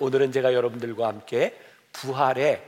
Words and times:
오늘은 0.00 0.32
제가 0.32 0.54
여러분들과 0.54 1.08
함께 1.08 1.54
부활의 1.92 2.62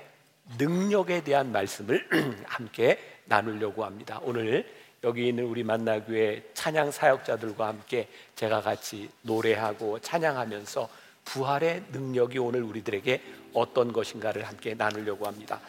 능력에 0.58 1.24
대한 1.24 1.50
말씀을 1.50 2.06
함께 2.44 2.98
나누려고 3.24 3.84
합니다. 3.84 4.20
오늘 4.22 4.70
여기 5.02 5.28
있는 5.28 5.44
우리 5.44 5.64
만나교회 5.64 6.50
찬양 6.52 6.90
사역자들과 6.90 7.66
함께 7.66 8.08
제가 8.36 8.60
같이 8.60 9.10
노래하고 9.22 9.98
찬양하면서 10.00 10.88
부활의 11.24 11.84
능력이 11.92 12.38
오늘 12.38 12.62
우리들에게 12.62 13.22
어떤 13.54 13.92
것인가를 13.92 14.44
함께 14.44 14.74
나누려고 14.74 15.26
합니다. 15.26 15.60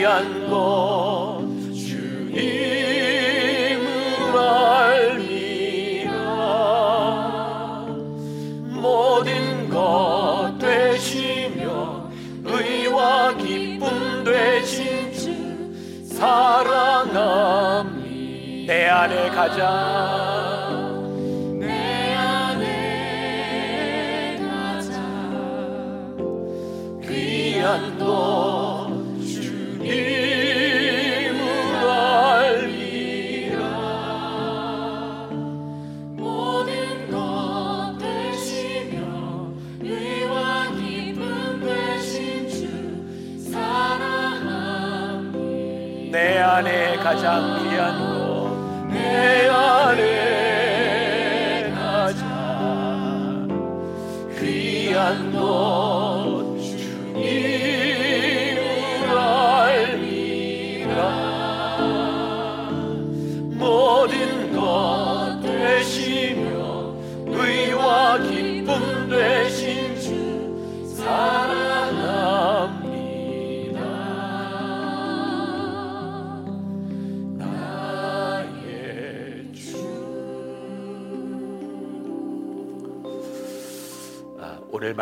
귀한 0.03 0.49
것 0.49 1.39
주님을 1.73 2.37
알미라. 4.37 6.09
모든 8.81 9.69
것 9.69 10.57
되시며 10.59 12.09
의와 12.43 13.37
기쁨 13.37 14.25
되신 14.25 15.13
주 15.13 16.13
사랑합니 16.13 17.45
내 18.67 18.87
안에 18.89 19.29
가장 19.29 20.22
것 49.23 49.82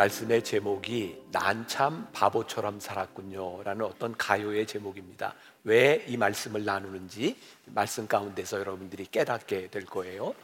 말씀의 0.02 0.42
제목이 0.42 1.22
난 1.30 1.66
참 1.68 2.08
바보처럼 2.12 2.80
살았군요라는 2.80 3.84
어떤 3.84 4.16
가요의 4.16 4.66
제목입니다. 4.66 5.34
왜 5.62 6.04
이 6.08 6.16
말씀을 6.16 6.64
나누는지 6.64 7.36
말씀 7.66 8.08
가운데서 8.08 8.58
여러분들이 8.58 9.06
깨닫게 9.06 9.68
될 9.68 9.84
거예요. 9.86 10.34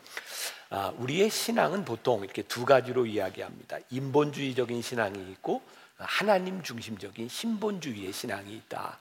아, 0.70 0.92
우리의 0.98 1.30
신앙은 1.30 1.84
보통 1.84 2.22
이렇게 2.22 2.42
두 2.42 2.64
가지로 2.64 3.06
이야기합니다. 3.06 3.78
인본주의적인 3.90 4.80
신앙이 4.80 5.18
있고 5.32 5.60
하나님 5.96 6.62
중심적인 6.62 7.28
신본주의의 7.28 8.12
신앙이 8.12 8.52
있다. 8.54 9.00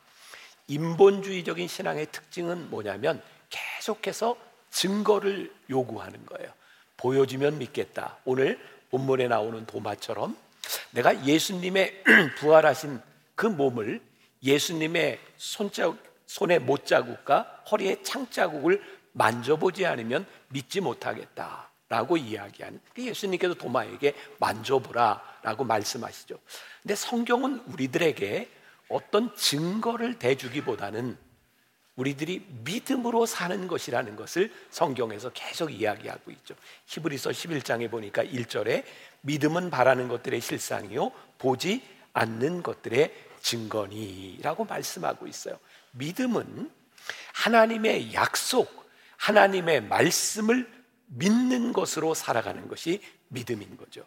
인본주의적인 0.69 1.67
신앙의 1.67 2.07
특징은 2.12 2.72
뭐냐면 2.72 3.22
계속해서 3.50 4.35
증거를 4.72 5.53
요구하는 5.69 6.25
거예요. 6.25 6.51
보여주면 6.97 7.59
믿겠다. 7.59 8.17
오늘 8.25 8.59
본문에 8.90 9.28
나오는 9.28 9.66
도마처럼 9.67 10.47
내가 10.91 11.25
예수님의 11.25 12.03
부활하신 12.38 13.01
그 13.35 13.45
몸을 13.45 14.01
예수님의 14.44 15.19
손자국, 15.38 15.97
손에 16.25 16.59
못자국과 16.59 17.63
허리에 17.72 18.01
창자국을 18.03 18.81
만져보지 19.13 19.85
않으면 19.85 20.25
믿지 20.50 20.81
못하겠다 20.81 21.69
라고 21.89 22.17
이야기하는 22.17 22.79
그 22.94 23.05
예수님께서 23.05 23.53
도마에게 23.53 24.13
만져보라 24.39 25.39
라고 25.41 25.63
말씀하시죠. 25.63 26.38
근데 26.81 26.95
성경은 26.95 27.63
우리들에게 27.67 28.49
어떤 28.89 29.34
증거를 29.35 30.19
대주기보다는 30.19 31.17
우리들이 31.97 32.46
믿음으로 32.63 33.25
사는 33.25 33.68
것이라는 33.68 34.16
것을 34.16 34.53
성경에서 34.69 35.31
계속 35.34 35.72
이야기하고 35.72 36.31
있죠. 36.31 36.56
히브리서 36.85 37.31
11장에 37.31 37.91
보니까 37.91 38.24
1절에 38.24 38.84
믿음은 39.22 39.69
바라는 39.69 40.08
것들의 40.08 40.40
실상이요 40.40 41.12
보지 41.40 41.84
않는 42.13 42.63
것들의 42.63 43.13
증거니라고 43.41 44.66
말씀하고 44.66 45.28
있어요. 45.28 45.59
믿음은 45.91 46.72
하나님의 47.34 48.14
약속, 48.14 48.90
하나님의 49.18 49.81
말씀을 49.81 50.69
믿는 51.08 51.74
것으로 51.74 52.14
살아가는 52.14 52.68
것이 52.68 53.02
믿음인 53.29 53.75
거죠. 53.78 54.06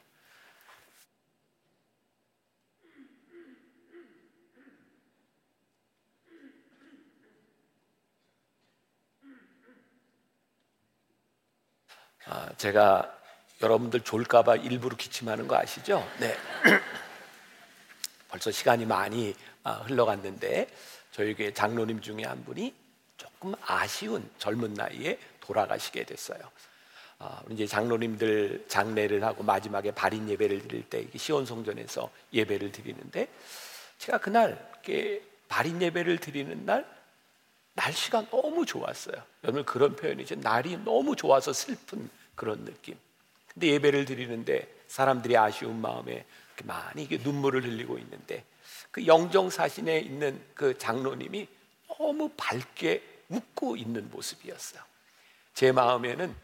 제가 12.57 13.17
여러분들 13.63 14.01
졸까봐 14.01 14.57
일부러 14.57 14.97
기침하는 14.97 15.47
거 15.47 15.57
아시죠? 15.57 16.07
네. 16.19 16.35
벌써 18.29 18.51
시간이 18.51 18.87
많이 18.87 19.35
아, 19.63 19.73
흘러갔는데 19.73 20.69
저희 21.13 21.35
교회 21.35 21.53
장로님 21.53 22.01
중에 22.01 22.23
한 22.25 22.45
분이 22.45 22.73
조금 23.17 23.55
아쉬운 23.67 24.31
젊은 24.39 24.75
나이에 24.75 25.19
돌아가시게 25.41 26.05
됐어요. 26.05 26.41
아, 27.19 27.43
이제 27.51 27.67
장로님들 27.67 28.65
장례를 28.69 29.23
하고 29.25 29.43
마지막에 29.43 29.91
발인 29.91 30.29
예배를 30.29 30.67
드릴 30.67 30.89
때 30.89 31.07
시온성전에서 31.15 32.11
예배를 32.33 32.73
드리는데 32.73 33.29
제가 33.99 34.19
그날 34.19 34.71
발인 35.49 35.83
예배를 35.83 36.19
드리는 36.19 36.65
날 36.65 36.87
날씨가 37.81 38.29
너무 38.31 38.67
좋았어요. 38.67 39.17
여러분 39.43 39.65
그런 39.65 39.97
표현이죠. 39.97 40.37
날이 40.37 40.77
너무 40.85 41.17
좋아서 41.17 41.53
슬픈 41.53 42.11
그런 42.35 42.65
느낌. 42.65 42.97
근데 43.53 43.69
예배를 43.69 44.05
드리는데 44.05 44.69
사람들이 44.87 45.37
아쉬운 45.37 45.81
마음에 45.81 46.25
많이 46.65 47.09
눈물을 47.09 47.65
흘리고 47.65 47.99
있는데 47.99 48.45
그 48.91 49.07
영정 49.07 49.49
사신에 49.49 49.99
있는 49.99 50.41
그 50.55 50.77
장로님이 50.77 51.49
너무 51.89 52.31
밝게 52.37 53.03
웃고 53.31 53.77
있는 53.77 54.11
모습이었어요. 54.11 54.83
제 55.55 55.73
마음에는 55.73 56.35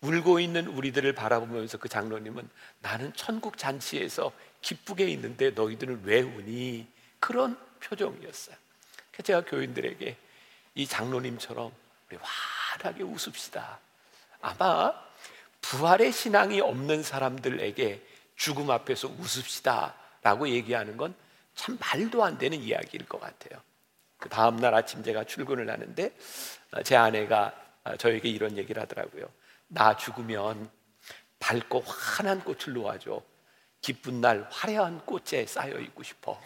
울고 0.00 0.40
있는 0.40 0.66
우리들을 0.66 1.12
바라보면서 1.14 1.78
그 1.78 1.88
장로님은 1.88 2.48
나는 2.80 3.12
천국 3.14 3.56
잔치에서 3.56 4.32
기쁘게 4.62 5.08
있는데 5.10 5.50
너희들은 5.50 6.02
왜 6.04 6.22
우니? 6.22 6.86
그런 7.20 7.56
표정이었어요. 7.80 8.56
제가 9.22 9.44
교인들에게 9.44 10.16
이 10.76 10.86
장로님처럼 10.86 11.72
우리 12.08 12.18
환하게 12.22 13.02
웃읍시다. 13.02 13.80
아마 14.40 14.94
부활의 15.60 16.12
신앙이 16.12 16.60
없는 16.60 17.02
사람들에게 17.02 18.06
죽음 18.36 18.70
앞에서 18.70 19.08
웃읍시다 19.08 19.94
라고 20.22 20.48
얘기하는 20.48 20.96
건 20.96 21.26
참 21.56 21.76
말도 21.80 22.22
안 22.22 22.38
되는 22.38 22.60
이야기일 22.60 23.08
것 23.08 23.20
같아요. 23.20 23.60
그 24.18 24.28
다음 24.28 24.56
날 24.56 24.74
아침 24.74 25.02
제가 25.02 25.24
출근을 25.24 25.68
하는데 25.68 26.16
어, 26.72 26.82
제 26.82 26.94
아내가 26.96 27.52
어, 27.82 27.96
저에게 27.96 28.28
이런 28.28 28.56
얘기를 28.56 28.80
하더라고요. 28.80 29.28
나 29.68 29.96
죽으면 29.96 30.70
밝고 31.40 31.80
환한 31.80 32.44
꽃을 32.44 32.74
놓아줘. 32.74 33.20
기쁜 33.80 34.20
날 34.20 34.46
화려한 34.50 35.04
꽃에 35.06 35.46
쌓여 35.46 35.78
있고 35.78 36.02
싶어. 36.02 36.40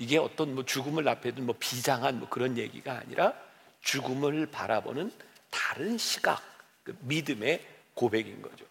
이게 0.00 0.16
어떤 0.16 0.54
뭐 0.54 0.64
죽음을 0.64 1.06
앞에 1.06 1.32
둔뭐 1.32 1.56
비장한 1.60 2.18
뭐 2.18 2.28
그런 2.28 2.56
얘기가 2.56 2.94
아니라 2.94 3.34
죽음을 3.82 4.46
바라보는 4.46 5.12
다른 5.50 5.98
시각, 5.98 6.42
그 6.82 6.96
믿음의 7.02 7.62
고백인 7.94 8.40
거죠. 8.40 8.64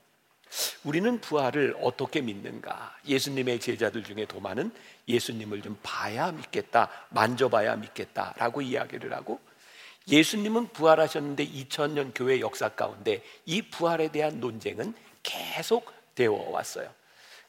우리는 0.84 1.22
부활을 1.22 1.78
어떻게 1.82 2.22
믿는가? 2.22 2.98
예수님의 3.08 3.60
제자들 3.60 4.04
중에 4.04 4.26
도마는 4.26 4.72
예수님을 5.08 5.62
좀 5.62 5.78
봐야 5.84 6.32
믿겠다, 6.32 6.90
만져봐야 7.10 7.76
믿겠다라고 7.76 8.64
이야기를 8.64 9.14
하고 9.14 9.40
예수님은 10.08 10.70
부활하셨는데 10.70 11.46
2000년 11.46 12.12
교회 12.16 12.40
역사 12.40 12.70
가운데 12.70 13.24
이 13.46 13.62
부활에 13.62 14.08
대한 14.12 14.40
논쟁은 14.40 14.96
계속 15.22 15.94
되어 16.16 16.34
왔어요. 16.34 16.92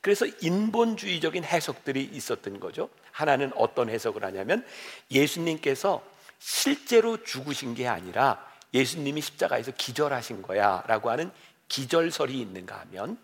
그래서 0.00 0.26
인본주의적인 0.41 1.44
해석들이 1.44 2.02
있었던 2.12 2.61
거죠. 2.61 2.88
하나는 3.12 3.52
어떤 3.55 3.91
해석을 3.91 4.25
하냐면 4.25 4.64
예수님께서 5.11 6.02
실제로 6.38 7.23
죽으신 7.23 7.75
게 7.75 7.87
아니라 7.87 8.44
예수님이 8.73 9.20
십자가에서 9.20 9.73
기절하신 9.76 10.43
거야 10.43 10.82
라고 10.87 11.11
하는 11.11 11.31
기절설이 11.69 12.41
있는가 12.41 12.81
하면 12.81 13.19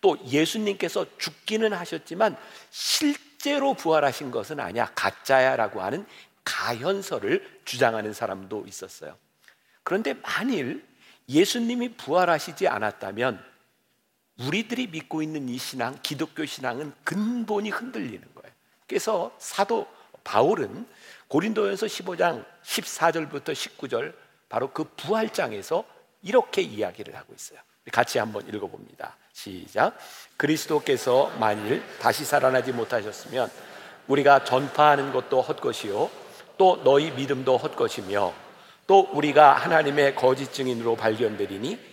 또 0.00 0.18
예수님께서 0.26 1.06
죽기는 1.18 1.72
하셨지만 1.72 2.36
실제로 2.70 3.74
부활하신 3.74 4.30
것은 4.30 4.60
아니야 4.60 4.90
가짜야 4.94 5.56
라고 5.56 5.82
하는 5.82 6.06
가현설을 6.44 7.60
주장하는 7.64 8.12
사람도 8.12 8.64
있었어요. 8.66 9.16
그런데 9.82 10.14
만일 10.14 10.86
예수님이 11.28 11.94
부활하시지 11.96 12.68
않았다면 12.68 13.49
우리들이 14.46 14.88
믿고 14.88 15.22
있는 15.22 15.48
이 15.48 15.58
신앙, 15.58 15.98
기독교 16.02 16.44
신앙은 16.44 16.92
근본이 17.04 17.70
흔들리는 17.70 18.20
거예요. 18.34 18.54
그래서 18.86 19.32
사도 19.38 19.86
바울은 20.24 20.86
고린도전서 21.28 21.86
15장 21.86 22.44
14절부터 22.64 23.52
19절 23.52 24.14
바로 24.48 24.72
그 24.72 24.84
부활장에서 24.96 25.84
이렇게 26.22 26.62
이야기를 26.62 27.16
하고 27.16 27.32
있어요. 27.34 27.60
같이 27.92 28.18
한번 28.18 28.46
읽어봅니다. 28.48 29.16
시작. 29.32 29.96
그리스도께서 30.36 31.30
만일 31.38 31.82
다시 32.00 32.24
살아나지 32.24 32.72
못하셨으면 32.72 33.50
우리가 34.08 34.44
전파하는 34.44 35.12
것도 35.12 35.40
헛것이요. 35.40 36.10
또 36.58 36.82
너희 36.82 37.10
믿음도 37.12 37.56
헛것이며 37.56 38.34
또 38.86 39.08
우리가 39.12 39.54
하나님의 39.54 40.14
거짓 40.14 40.52
증인으로 40.52 40.96
발견되리니 40.96 41.89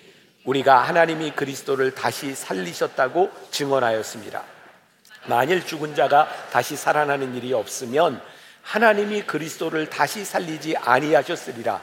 우리가 0.47 0.79
하나님이 0.79 1.31
그리스도를 1.31 1.91
다시 1.91 2.33
살리셨다고 2.33 3.29
증언하였습니다. 3.51 4.43
만일 5.25 5.65
죽은 5.65 5.93
자가 5.93 6.29
다시 6.51 6.77
살아나는 6.77 7.35
일이 7.35 7.51
없으면 7.51 8.21
하나님이 8.61 9.23
그리스도를 9.23 9.89
다시 9.89 10.23
살리지 10.23 10.77
아니하셨으리라. 10.77 11.81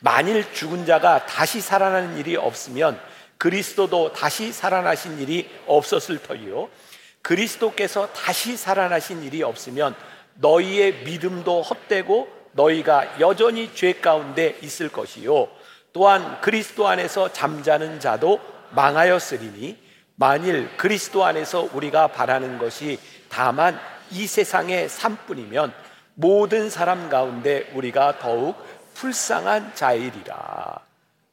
만일 0.00 0.52
죽은 0.52 0.86
자가 0.86 1.26
다시 1.26 1.60
살아나는 1.60 2.18
일이 2.18 2.36
없으면 2.36 3.00
그리스도도 3.36 4.12
다시 4.12 4.52
살아나신 4.52 5.18
일이 5.18 5.50
없었을 5.66 6.22
터이요. 6.22 6.68
그리스도께서 7.22 8.12
다시 8.12 8.56
살아나신 8.56 9.24
일이 9.24 9.42
없으면 9.42 9.96
너희의 10.34 11.02
믿음도 11.02 11.62
헛되고 11.62 12.28
너희가 12.52 13.18
여전히 13.18 13.74
죄 13.74 13.92
가운데 13.94 14.56
있을 14.62 14.88
것이요. 14.88 15.48
또한 15.92 16.40
그리스도 16.40 16.86
안에서 16.88 17.32
잠자는 17.32 18.00
자도 18.00 18.40
망하였으리니 18.70 19.78
만일 20.16 20.76
그리스도 20.76 21.24
안에서 21.24 21.68
우리가 21.72 22.08
바라는 22.08 22.58
것이 22.58 22.98
다만 23.28 23.78
이 24.10 24.26
세상의 24.26 24.88
삶뿐이면 24.88 25.72
모든 26.14 26.68
사람 26.70 27.08
가운데 27.08 27.70
우리가 27.74 28.18
더욱 28.18 28.56
불쌍한 28.94 29.76
자일이라. 29.76 30.80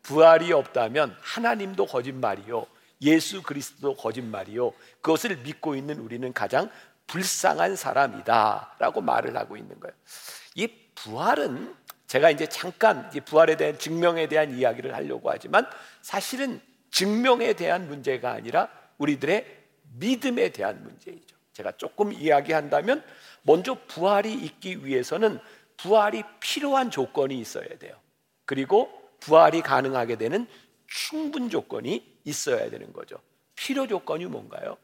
부활이 0.04 0.54
없다면 0.54 1.18
하나님도 1.20 1.88
거짓말이요. 1.88 2.68
예수 3.02 3.42
그리스도 3.42 3.96
거짓말이요. 3.96 4.72
그것을 5.02 5.38
믿고 5.38 5.76
있는 5.76 6.00
우리는 6.00 6.32
가장 6.34 6.70
불쌍한 7.08 7.76
사람이다. 7.76 8.76
라고 8.78 9.02
말을 9.02 9.36
하고 9.36 9.58
있는 9.58 9.80
거예요. 9.80 9.94
이 10.54 10.68
부활은 10.94 11.76
제가 12.08 12.30
이제 12.30 12.48
잠깐 12.48 13.10
부활에 13.26 13.58
대한 13.58 13.78
증명에 13.78 14.28
대한 14.28 14.56
이야기를 14.56 14.94
하려고 14.94 15.32
하지만 15.32 15.66
사실은 16.02 16.62
증명에 16.92 17.54
대한 17.54 17.88
문제가 17.88 18.32
아니라 18.32 18.70
우리들의 18.98 19.46
믿음에 19.98 20.50
대한 20.50 20.84
문제이죠. 20.84 21.36
제가 21.54 21.74
조금 21.74 22.14
이야기한다면 22.14 23.04
먼저 23.44 23.78
부활이 23.88 24.34
있기 24.34 24.86
위해서는 24.86 25.40
부활이 25.78 26.24
필요한 26.40 26.92
조건이 26.92 27.40
있어야 27.40 27.68
돼요. 27.80 27.96
그리고 28.46 28.90
부활이 29.20 29.62
가능하게 29.62 30.18
되는 30.18 30.48
충분 30.88 31.50
조건이 31.50 32.06
있어야 32.24 32.70
되는 32.70 32.94
거죠. 32.94 33.18
필요 33.56 33.88
조건이 33.88 34.26
뭔가요? 34.26 34.78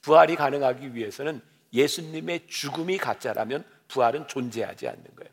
부활이 0.00 0.36
가능하기 0.36 0.94
위해서는 0.94 1.40
예수님의 1.72 2.46
죽음이 2.48 2.98
가짜라면 2.98 3.64
부활은 3.92 4.26
존재하지 4.26 4.88
않는 4.88 5.04
거예요. 5.16 5.30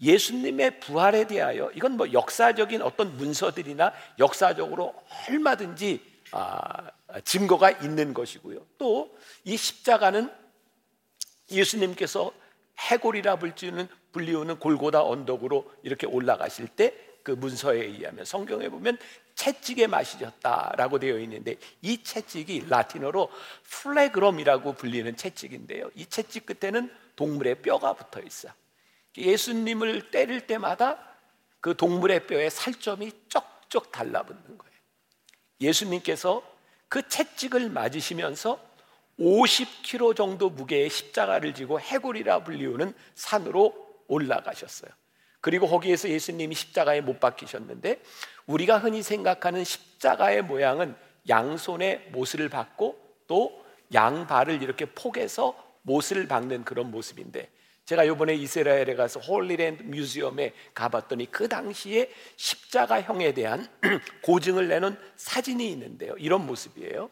예수님의 0.00 0.80
부활에 0.80 1.26
대하여 1.26 1.70
이건 1.74 1.96
뭐 1.96 2.12
역사적인 2.12 2.82
어떤 2.82 3.16
문서들이나 3.16 3.92
역사적으로 4.18 4.94
얼마든지 5.28 6.02
아, 6.32 6.90
증거가 7.24 7.70
있는 7.70 8.12
것이고요. 8.14 8.66
또 8.78 9.10
이 9.44 9.56
십자가는 9.56 10.30
예수님께서 11.50 12.32
해골이라 12.78 13.36
불리우는 13.36 13.88
불리우는 14.12 14.58
골고다 14.58 15.02
언덕으로 15.02 15.72
이렇게 15.82 16.06
올라가실 16.06 16.68
때 16.68 17.10
그 17.22 17.32
문서에 17.32 17.84
의하면 17.84 18.24
성경에 18.24 18.68
보면 18.68 18.98
채찍에 19.34 19.86
마시졌다라고 19.86 20.98
되어 20.98 21.18
있는데 21.20 21.56
이 21.82 22.02
채찍이 22.02 22.66
라틴어로 22.68 23.30
플레그럼이라고 23.64 24.74
불리는 24.74 25.16
채찍인데요. 25.16 25.90
이 25.94 26.06
채찍 26.06 26.46
끝에는 26.46 26.90
동물의 27.20 27.56
뼈가 27.56 27.92
붙어 27.92 28.22
있어. 28.22 28.48
예수님을 29.14 30.10
때릴 30.10 30.46
때마다 30.46 30.98
그 31.60 31.76
동물의 31.76 32.26
뼈에 32.26 32.48
살점이 32.48 33.12
쩍쩍 33.28 33.92
달라붙는 33.92 34.56
거예요. 34.56 34.74
예수님께서 35.60 36.42
그 36.88 37.06
채찍을 37.06 37.68
맞으시면서 37.68 38.58
50kg 39.18 40.16
정도 40.16 40.48
무게의 40.48 40.88
십자가를 40.88 41.52
지고 41.52 41.78
해골이라 41.78 42.42
불리우는 42.44 42.94
산으로 43.14 43.74
올라가셨어요. 44.08 44.90
그리고 45.42 45.68
거기에서 45.68 46.08
예수님이 46.08 46.54
십자가에 46.54 47.02
못 47.02 47.20
박히셨는데 47.20 48.00
우리가 48.46 48.78
흔히 48.78 49.02
생각하는 49.02 49.62
십자가의 49.62 50.40
모양은 50.40 50.96
양손에 51.28 52.08
못을 52.12 52.48
박고 52.48 52.98
또 53.26 53.62
양발을 53.92 54.62
이렇게 54.62 54.86
포개서 54.86 55.69
못을 55.82 56.28
박는 56.28 56.64
그런 56.64 56.90
모습인데 56.90 57.50
제가 57.84 58.04
이번에 58.04 58.34
이스라엘에 58.34 58.94
가서 58.94 59.18
Holy 59.18 59.50
Land 59.50 59.82
Museum에 59.82 60.52
가봤더니 60.74 61.30
그 61.32 61.48
당시에 61.48 62.08
십자가형에 62.36 63.34
대한 63.34 63.66
고증을 64.22 64.68
내는 64.68 64.96
사진이 65.16 65.68
있는데요. 65.72 66.14
이런 66.18 66.46
모습이에요. 66.46 67.10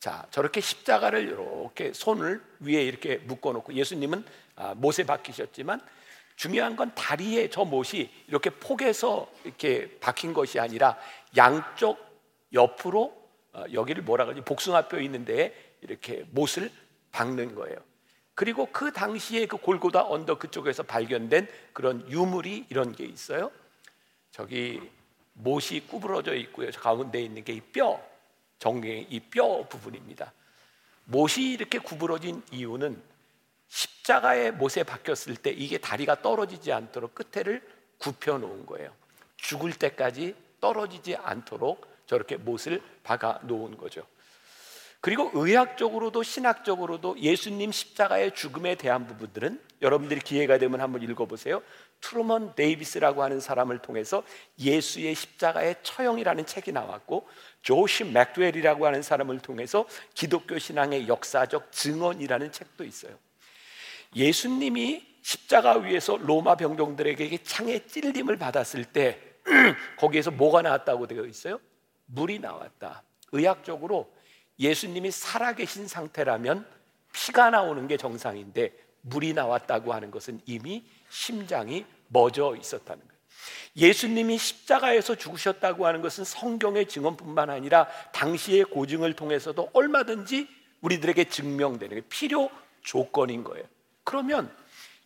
자, 0.00 0.26
저렇게 0.30 0.60
십자가를 0.60 1.22
이렇게 1.28 1.92
손을 1.92 2.42
위에 2.60 2.82
이렇게 2.82 3.18
묶어놓고 3.18 3.74
예수님은 3.74 4.24
아, 4.56 4.74
못에 4.74 5.04
박히셨지만 5.06 5.80
중요한 6.36 6.74
건 6.74 6.92
다리에 6.94 7.48
저 7.48 7.64
못이 7.64 8.10
이렇게 8.26 8.50
폭에서 8.50 9.30
이렇게 9.44 9.96
박힌 10.00 10.34
것이 10.34 10.58
아니라 10.58 10.98
양쪽 11.36 11.98
옆으로 12.52 13.16
어, 13.52 13.64
여기를 13.72 14.02
뭐라 14.02 14.24
그러지 14.24 14.40
복숭아뼈 14.42 15.00
있는데 15.02 15.54
이렇게 15.82 16.26
못을 16.30 16.70
박는 17.14 17.54
거예요. 17.54 17.76
그리고 18.34 18.66
그 18.72 18.92
당시에 18.92 19.46
그 19.46 19.56
골고다 19.56 20.08
언덕 20.08 20.40
그쪽에서 20.40 20.82
발견된 20.82 21.46
그런 21.72 22.10
유물이 22.10 22.66
이런 22.68 22.90
게 22.92 23.04
있어요. 23.04 23.52
저기 24.32 24.80
못이 25.34 25.86
구부러져 25.86 26.34
있고요. 26.34 26.70
가운데 26.72 27.22
있는 27.22 27.44
게 27.44 27.52
이 27.52 27.60
뼈, 27.60 28.00
정경의 28.58 29.06
이 29.10 29.20
뼈 29.20 29.64
부분입니다. 29.68 30.32
못이 31.04 31.52
이렇게 31.52 31.78
구부러진 31.78 32.42
이유는 32.50 33.00
십자가의 33.68 34.52
못에 34.52 34.82
박혔을 34.82 35.36
때 35.36 35.50
이게 35.50 35.78
다리가 35.78 36.20
떨어지지 36.22 36.72
않도록 36.72 37.14
끝에를 37.14 37.62
굽혀 37.98 38.38
놓은 38.38 38.66
거예요. 38.66 38.92
죽을 39.36 39.72
때까지 39.72 40.34
떨어지지 40.60 41.14
않도록 41.16 41.86
저렇게 42.06 42.36
못을 42.36 42.82
박아 43.04 43.40
놓은 43.44 43.76
거죠. 43.76 44.04
그리고 45.04 45.30
의학적으로도 45.34 46.22
신학적으로도 46.22 47.18
예수님 47.18 47.72
십자가의 47.72 48.34
죽음에 48.34 48.74
대한 48.74 49.06
부분들은 49.06 49.60
여러분들이 49.82 50.20
기회가 50.20 50.56
되면 50.56 50.80
한번 50.80 51.02
읽어보세요. 51.02 51.60
트루먼 52.00 52.54
데이비스라고 52.54 53.22
하는 53.22 53.38
사람을 53.38 53.80
통해서 53.80 54.22
예수의 54.58 55.14
십자가의 55.14 55.76
처형이라는 55.82 56.46
책이 56.46 56.72
나왔고 56.72 57.28
조시 57.60 58.04
맥드웰이라고 58.04 58.86
하는 58.86 59.02
사람을 59.02 59.40
통해서 59.40 59.84
기독교 60.14 60.58
신앙의 60.58 61.06
역사적 61.06 61.70
증언이라는 61.70 62.50
책도 62.50 62.84
있어요. 62.84 63.14
예수님이 64.16 65.06
십자가 65.20 65.74
위에서 65.74 66.16
로마 66.16 66.54
병정들에게 66.54 67.42
창에 67.42 67.80
찔림을 67.80 68.38
받았을 68.38 68.86
때 68.86 69.20
거기에서 70.00 70.30
뭐가 70.30 70.62
나왔다고 70.62 71.06
되어 71.06 71.26
있어요? 71.26 71.60
물이 72.06 72.38
나왔다. 72.38 73.02
의학적으로 73.32 74.13
예수님이 74.58 75.10
살아계신 75.10 75.88
상태라면 75.88 76.66
피가 77.12 77.50
나오는 77.50 77.86
게 77.86 77.96
정상인데 77.96 78.72
물이 79.02 79.34
나왔다고 79.34 79.92
하는 79.92 80.10
것은 80.10 80.40
이미 80.46 80.84
심장이 81.10 81.84
멎어 82.08 82.56
있었다는 82.56 83.02
거예요. 83.02 83.14
예수님이 83.76 84.38
십자가에서 84.38 85.16
죽으셨다고 85.16 85.86
하는 85.86 86.00
것은 86.00 86.24
성경의 86.24 86.86
증언뿐만 86.86 87.50
아니라 87.50 87.88
당시의 88.12 88.64
고증을 88.64 89.14
통해서도 89.14 89.70
얼마든지 89.72 90.48
우리들에게 90.80 91.24
증명되는 91.24 92.02
필요 92.08 92.50
조건인 92.82 93.42
거예요. 93.42 93.64
그러면 94.04 94.54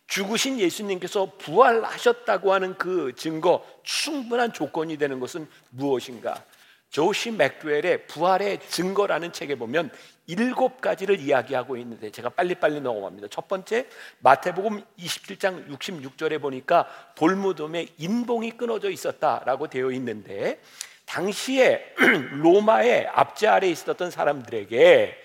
죽으신 0.07 0.59
예수님께서 0.59 1.33
부활하셨다고 1.37 2.53
하는 2.53 2.77
그 2.77 3.13
증거 3.15 3.65
충분한 3.83 4.53
조건이 4.53 4.97
되는 4.97 5.19
것은 5.19 5.47
무엇인가? 5.69 6.43
조시 6.89 7.31
맥드웰의 7.31 8.07
부활의 8.07 8.59
증거라는 8.67 9.31
책에 9.31 9.55
보면 9.55 9.91
일곱 10.25 10.81
가지를 10.81 11.19
이야기하고 11.19 11.77
있는데 11.77 12.11
제가 12.11 12.29
빨리빨리 12.29 12.81
넘어갑니다. 12.81 13.27
첫 13.29 13.47
번째 13.47 13.87
마태복음 14.19 14.83
27장 14.97 15.67
66절에 15.69 16.41
보니까 16.41 16.87
돌무덤에 17.15 17.87
인봉이 17.97 18.51
끊어져 18.51 18.89
있었다라고 18.89 19.67
되어 19.67 19.91
있는데 19.91 20.61
당시에 21.05 21.95
로마의 22.41 23.07
압제 23.07 23.47
아래에 23.47 23.71
있었던 23.71 24.11
사람들에게 24.11 25.17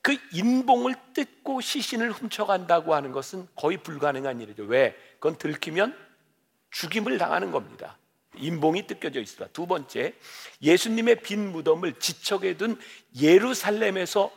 그 0.00 0.16
인봉을 0.32 0.94
뜯고 1.12 1.60
시신을 1.60 2.12
훔쳐간다고 2.12 2.94
하는 2.94 3.12
것은 3.12 3.46
거의 3.54 3.76
불가능한 3.76 4.40
일이죠. 4.40 4.62
왜? 4.64 4.96
그건 5.14 5.36
들키면 5.36 5.94
죽임을 6.70 7.18
당하는 7.18 7.50
겁니다. 7.50 7.97
인봉이 8.38 8.86
뜯겨져 8.86 9.20
있다. 9.20 9.48
두 9.52 9.66
번째, 9.66 10.14
예수님의 10.62 11.22
빈 11.22 11.52
무덤을 11.52 11.94
지척에 11.98 12.56
둔 12.56 12.78
예루살렘에서 13.20 14.30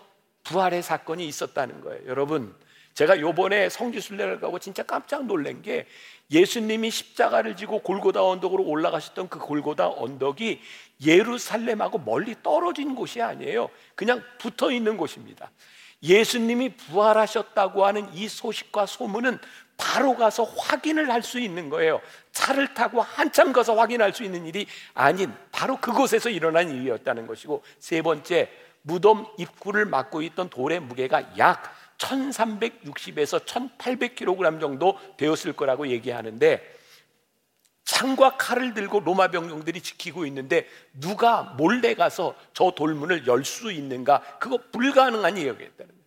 부활의 0.43 0.81
사건이 0.83 1.27
있었다는 1.27 1.81
거예요. 1.81 2.07
여러분, 2.07 2.55
제가 2.93 3.19
요번에 3.19 3.69
성지순례를 3.69 4.39
가고 4.39 4.59
진짜 4.59 4.83
깜짝 4.83 5.25
놀란 5.25 5.61
게 5.61 5.85
예수님이 6.29 6.91
십자가를 6.91 7.55
지고 7.55 7.79
골고다 7.79 8.23
언덕으로 8.23 8.63
올라가셨던 8.63 9.29
그 9.29 9.39
골고다 9.39 9.89
언덕이 9.89 10.61
예루살렘하고 11.05 11.99
멀리 11.99 12.35
떨어진 12.41 12.95
곳이 12.95 13.21
아니에요. 13.21 13.69
그냥 13.95 14.23
붙어 14.39 14.71
있는 14.71 14.97
곳입니다. 14.97 15.51
예수님이 16.03 16.75
부활하셨다고 16.75 17.85
하는 17.85 18.13
이 18.13 18.27
소식과 18.27 18.85
소문은 18.85 19.37
바로 19.81 20.15
가서 20.15 20.43
확인을 20.43 21.09
할 21.11 21.21
수 21.23 21.39
있는 21.39 21.69
거예요. 21.69 22.01
차를 22.31 22.73
타고 22.73 23.01
한참 23.01 23.51
가서 23.51 23.75
확인할 23.75 24.13
수 24.13 24.23
있는 24.23 24.45
일이 24.45 24.65
아닌 24.93 25.33
바로 25.51 25.77
그곳에서 25.77 26.29
일어난 26.29 26.69
일이었다는 26.69 27.27
것이고 27.27 27.63
세 27.79 28.01
번째 28.01 28.49
무덤 28.83 29.25
입구를 29.37 29.85
막고 29.85 30.21
있던 30.21 30.49
돌의 30.49 30.79
무게가 30.81 31.37
약 31.37 31.75
1360에서 31.97 33.45
1800kg 33.45 34.59
정도 34.59 34.97
되었을 35.17 35.53
거라고 35.53 35.87
얘기하는데 35.87 36.61
창과 37.85 38.37
칼을 38.37 38.73
들고 38.73 39.01
로마 39.01 39.27
병력들이 39.29 39.81
지키고 39.81 40.25
있는데 40.25 40.67
누가 40.93 41.43
몰래 41.57 41.93
가서 41.93 42.35
저 42.53 42.71
돌문을 42.71 43.27
열 43.27 43.43
수 43.43 43.71
있는가? 43.71 44.21
그거 44.39 44.57
불가능한 44.71 45.37
이야기였다는. 45.37 46.00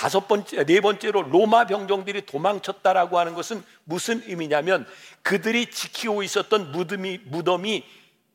다섯 0.00 0.26
번째, 0.28 0.64
네 0.64 0.80
번째로 0.80 1.20
로마 1.20 1.66
병정들이 1.66 2.24
도망쳤다라고 2.24 3.18
하는 3.18 3.34
것은 3.34 3.62
무슨 3.84 4.22
의미냐면 4.24 4.86
그들이 5.20 5.70
지키고 5.70 6.22
있었던 6.22 6.72
무덤이, 6.72 7.20
무덤이 7.26 7.84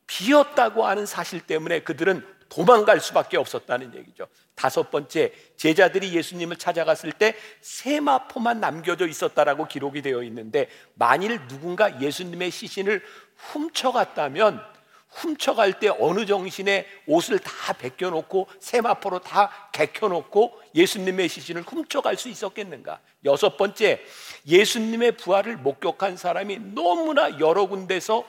비었다고 0.06 0.86
하는 0.86 1.08
사실 1.08 1.42
때문에 1.42 1.80
그들은 1.80 2.24
도망갈 2.50 3.00
수밖에 3.00 3.38
없었다는 3.38 3.96
얘기죠. 3.96 4.28
다섯 4.54 4.92
번째, 4.92 5.34
제자들이 5.58 6.14
예수님을 6.14 6.58
찾아갔을 6.58 7.12
때 7.12 7.36
세마포만 7.62 8.60
남겨져 8.60 9.08
있었다라고 9.08 9.66
기록이 9.66 10.04
되어 10.04 10.22
있는데 10.22 10.70
만일 10.94 11.48
누군가 11.48 12.00
예수님의 12.00 12.52
시신을 12.52 13.04
훔쳐갔다면 13.38 14.75
훔쳐갈 15.16 15.80
때 15.80 15.90
어느 16.00 16.26
정신에 16.26 16.86
옷을 17.08 17.40
다 17.40 17.74
벗겨놓고 17.74 18.48
세마포로 18.60 19.20
다 19.20 19.70
개켜놓고 19.72 20.60
예수님의 20.76 21.30
시신을 21.30 21.64
훔쳐갈 21.64 22.18
수 22.18 22.30
있었겠는가? 22.30 23.00
여섯 23.24 23.58
번째, 23.58 24.02
예수님의 24.48 25.14
부활을 25.14 25.58
목격한 25.58 26.18
사람이 26.18 26.60
너무나 26.74 27.40
여러 27.40 27.66
군데서 27.66 28.26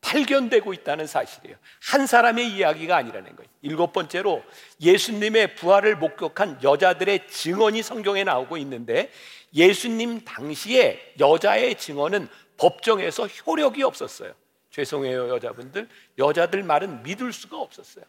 발견되고 0.00 0.72
있다는 0.72 1.06
사실이에요. 1.06 1.56
한 1.82 2.06
사람의 2.06 2.48
이야기가 2.52 2.96
아니라는 2.96 3.34
거예요. 3.34 3.50
일곱 3.62 3.92
번째로 3.92 4.42
예수님의 4.80 5.56
부활을 5.56 5.96
목격한 5.96 6.60
여자들의 6.62 7.26
증언이 7.28 7.82
성경에 7.82 8.22
나오고 8.22 8.56
있는데 8.58 9.10
예수님 9.52 10.24
당시에 10.24 11.14
여자의 11.18 11.76
증언은 11.76 12.28
법정에서 12.56 13.26
효력이 13.26 13.82
없었어요. 13.82 14.32
죄송해요, 14.76 15.30
여자분들. 15.30 15.88
여자들 16.18 16.62
말은 16.62 17.02
믿을 17.02 17.32
수가 17.32 17.56
없었어요. 17.56 18.04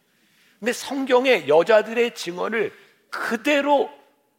근데 0.58 0.74
성경에 0.74 1.48
여자들의 1.48 2.14
증언을 2.14 2.74
그대로 3.08 3.90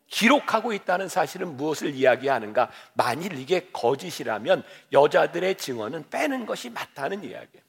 기록하고 0.07 0.73
있다는 0.73 1.07
사실은 1.07 1.57
무엇을 1.57 1.95
이야기하는가? 1.95 2.69
만일 2.93 3.39
이게 3.39 3.69
거짓이라면 3.73 4.63
여자들의 4.91 5.55
증언은 5.55 6.09
빼는 6.11 6.45
것이 6.45 6.69
맞다는 6.69 7.23
이야기예요. 7.23 7.63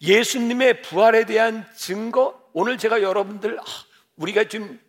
예수님의 0.00 0.82
부활에 0.82 1.24
대한 1.24 1.64
증거, 1.76 2.42
오늘 2.52 2.78
제가 2.78 3.00
여러분들, 3.00 3.60
아, 3.60 3.64
우리가 4.16 4.44
지금 4.44 4.80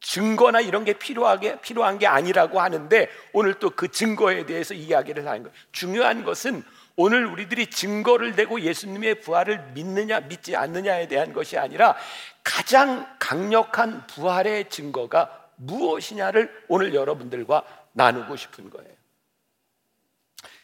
증거나 0.00 0.60
이런 0.60 0.84
게 0.84 0.92
필요하게, 0.92 1.60
필요한 1.62 1.98
게 1.98 2.06
아니라고 2.06 2.60
하는데 2.60 3.08
오늘 3.32 3.54
또 3.54 3.70
그 3.70 3.90
증거에 3.90 4.44
대해서 4.44 4.74
이야기를 4.74 5.26
하는 5.26 5.44
거예요. 5.44 5.54
중요한 5.72 6.22
것은 6.22 6.62
오늘 6.96 7.26
우리들이 7.26 7.68
증거를 7.68 8.34
대고 8.34 8.62
예수님의 8.62 9.20
부활을 9.20 9.72
믿느냐 9.72 10.20
믿지 10.20 10.56
않느냐에 10.56 11.08
대한 11.08 11.34
것이 11.34 11.58
아니라 11.58 11.94
가장 12.42 13.16
강력한 13.18 14.06
부활의 14.06 14.70
증거가 14.70 15.50
무엇이냐를 15.56 16.64
오늘 16.68 16.94
여러분들과 16.94 17.64
나누고 17.92 18.36
싶은 18.36 18.70
거예요. 18.70 18.94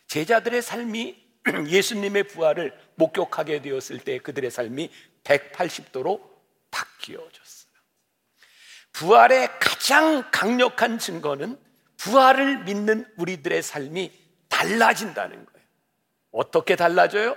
제자들의 0.06 0.62
삶이 0.62 1.22
예수님의 1.68 2.24
부활을 2.24 2.78
목격하게 2.94 3.60
되었을 3.62 3.98
때 3.98 4.18
그들의 4.18 4.50
삶이 4.50 4.90
180도로 5.24 6.20
바뀌어졌어요. 6.70 7.72
부활의 8.92 9.48
가장 9.58 10.30
강력한 10.30 10.98
증거는 10.98 11.58
부활을 11.96 12.64
믿는 12.64 13.06
우리들의 13.16 13.62
삶이 13.62 14.12
달라진다는 14.48 15.36
거예요. 15.36 15.51
어떻게 16.32 16.76
달라져요? 16.76 17.36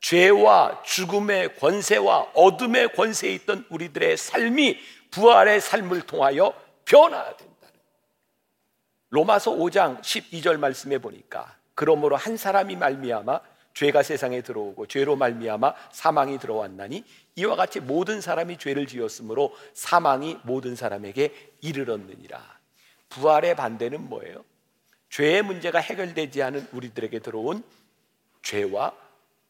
죄와 0.00 0.82
죽음의 0.82 1.56
권세와 1.56 2.32
어둠의 2.34 2.94
권세에 2.94 3.32
있던 3.34 3.66
우리들의 3.68 4.16
삶이 4.16 4.78
부활의 5.10 5.60
삶을 5.60 6.02
통하여 6.02 6.54
변화된다는 6.86 7.74
로마서 9.10 9.52
5장 9.52 10.00
12절 10.00 10.58
말씀에 10.58 10.98
보니까 10.98 11.56
그러므로 11.74 12.16
한 12.16 12.36
사람이 12.36 12.76
말미암아 12.76 13.40
죄가 13.74 14.02
세상에 14.02 14.40
들어오고 14.40 14.86
죄로 14.86 15.16
말미암아 15.16 15.74
사망이 15.92 16.38
들어왔나니 16.38 17.04
이와 17.36 17.56
같이 17.56 17.80
모든 17.80 18.20
사람이 18.20 18.58
죄를 18.58 18.86
지었으므로 18.86 19.54
사망이 19.74 20.38
모든 20.42 20.76
사람에게 20.76 21.52
이르렀느니라. 21.60 22.58
부활의 23.08 23.54
반대는 23.56 24.08
뭐예요? 24.08 24.44
죄의 25.08 25.42
문제가 25.42 25.78
해결되지 25.78 26.42
않은 26.42 26.68
우리들에게 26.72 27.18
들어온 27.20 27.62
죄와 28.42 28.94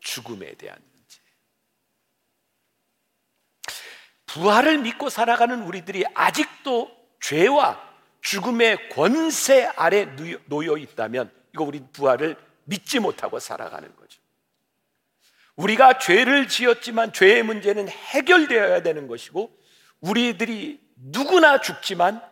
죽음에 0.01 0.55
대한 0.55 0.79
문제. 0.93 1.19
부활을 4.27 4.79
믿고 4.79 5.09
살아가는 5.09 5.63
우리들이 5.63 6.05
아직도 6.15 6.91
죄와 7.21 7.91
죽음의 8.23 8.91
권세 8.91 9.65
아래 9.77 10.07
놓여 10.47 10.77
있다면 10.77 11.33
이거 11.55 11.65
우리 11.65 11.81
부활을 11.93 12.37
믿지 12.65 13.01
못하고 13.01 13.39
살아가는 13.39 13.95
거죠. 13.97 14.21
우리가 15.57 15.99
죄를 15.99 16.49
지었지만 16.49 17.13
죄의 17.13 17.43
문제는 17.43 17.89
해결되어야 17.89 18.83
되는 18.83 19.09
것이고 19.09 19.59
우리들이 20.01 20.81
누구나 20.97 21.61
죽지만 21.61 22.23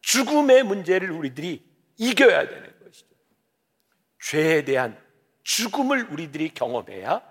죽음의 0.00 0.62
문제를 0.62 1.10
우리들이 1.10 1.66
이겨야 1.96 2.48
되는 2.48 2.78
것이죠. 2.84 3.06
죄에 4.22 4.64
대한 4.64 4.98
죽음을 5.48 6.12
우리들이 6.12 6.52
경험해야 6.52 7.22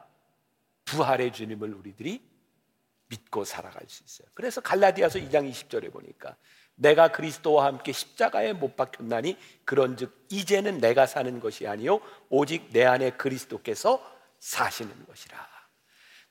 부활의 0.85 1.31
주님을 1.33 1.71
우리들이 1.75 2.19
믿고 3.09 3.45
살아갈 3.45 3.83
수 3.87 4.03
있어요. 4.03 4.27
그래서 4.33 4.59
갈라디아서 4.59 5.19
2장 5.19 5.49
20절에 5.51 5.93
보니까 5.93 6.35
내가 6.73 7.09
그리스도와 7.09 7.65
함께 7.65 7.91
십자가에 7.91 8.53
못 8.53 8.75
박혔나니 8.75 9.37
그런즉 9.65 10.25
이제는 10.29 10.79
내가 10.79 11.05
사는 11.05 11.39
것이 11.39 11.67
아니요 11.67 12.01
오직 12.29 12.71
내 12.71 12.85
안에 12.85 13.11
그리스도께서 13.11 14.03
사시는 14.39 15.05
것이라. 15.05 15.37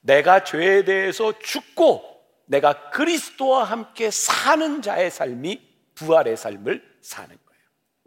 내가 0.00 0.43
죄에 0.43 0.85
대해서 0.85 1.38
죽고 1.38 2.21
내가 2.47 2.90
그리스도와 2.90 3.62
함께 3.62 4.11
사는 4.11 4.83
자의 4.83 5.09
삶이 5.09 5.62
부활의 5.95 6.37
삶을 6.37 6.99
사는. 7.00 7.45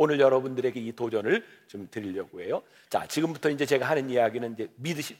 오늘 0.01 0.17
여러분들에게 0.21 0.79
이 0.79 0.93
도전을 0.93 1.45
좀 1.67 1.89
드리려고 1.91 2.39
해요. 2.39 2.63
자, 2.89 3.05
지금부터 3.05 3.49
이제 3.49 3.65
제가 3.65 3.89
하는 3.89 4.09
이야기는 4.09 4.53
이제 4.53 4.69
믿으시 4.77 5.17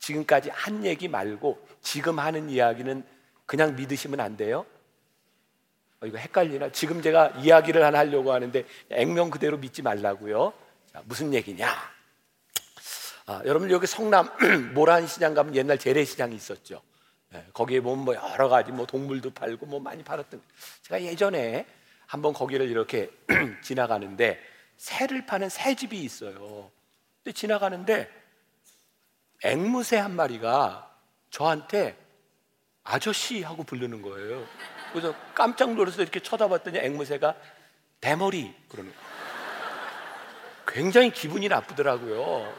지금까지 0.00 0.50
한 0.50 0.84
얘기 0.84 1.08
말고 1.08 1.66
지금 1.80 2.18
하는 2.18 2.50
이야기는 2.50 3.04
그냥 3.46 3.74
믿으시면 3.74 4.20
안 4.20 4.36
돼요. 4.36 4.66
어, 6.00 6.06
이거 6.06 6.18
헷갈리나? 6.18 6.72
지금 6.72 7.00
제가 7.00 7.28
이야기를 7.38 7.82
하나 7.82 8.00
하려고 8.00 8.32
하는데 8.32 8.66
액면 8.90 9.30
그대로 9.30 9.56
믿지 9.56 9.80
말라고요. 9.80 10.52
자, 10.92 11.02
무슨 11.06 11.32
얘기냐? 11.32 11.66
아, 13.24 13.42
여러분 13.46 13.70
여기 13.70 13.86
성남 13.86 14.28
모란 14.74 15.06
시장 15.06 15.32
가면 15.32 15.56
옛날 15.56 15.78
재래시장이 15.78 16.36
있었죠. 16.36 16.82
네, 17.30 17.46
거기에 17.54 17.80
보면 17.80 18.04
뭐 18.04 18.14
여러 18.14 18.50
가지 18.50 18.72
뭐 18.72 18.84
동물도 18.84 19.30
팔고 19.30 19.64
뭐 19.64 19.80
많이 19.80 20.04
팔았던. 20.04 20.42
제가 20.82 21.00
예전에 21.00 21.64
한번 22.12 22.34
거기를 22.34 22.68
이렇게 22.68 23.10
지나가는데 23.64 24.38
새를 24.76 25.24
파는 25.24 25.48
새집이 25.48 25.98
있어요. 25.98 26.70
근데 27.24 27.32
지나가는데 27.34 28.06
앵무새 29.42 29.96
한 29.96 30.14
마리가 30.14 30.94
저한테 31.30 31.96
아저씨 32.84 33.42
하고 33.42 33.62
부르는 33.62 34.02
거예요. 34.02 34.46
그래서 34.92 35.14
깜짝 35.32 35.72
놀라서 35.72 36.02
이렇게 36.02 36.20
쳐다봤더니 36.20 36.80
앵무새가 36.80 37.34
대머리 38.02 38.54
그러는 38.68 38.92
거예요. 38.92 39.08
굉장히 40.66 41.10
기분이 41.10 41.48
나쁘더라고요. 41.48 42.54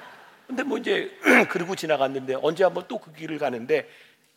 근데 0.48 0.64
뭐 0.64 0.80
이제 0.80 1.16
그러고 1.52 1.76
지나갔는데 1.76 2.38
언제 2.42 2.64
한번 2.64 2.88
또 2.88 2.98
그 2.98 3.14
길을 3.14 3.38
가는데 3.38 3.88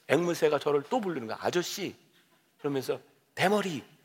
앵무새가 0.09 0.59
저를 0.59 0.83
또 0.91 1.01
부르는 1.01 1.27
거야. 1.27 1.39
아저씨. 1.41 1.97
그러면서 2.59 3.01
대머리. 3.35 3.96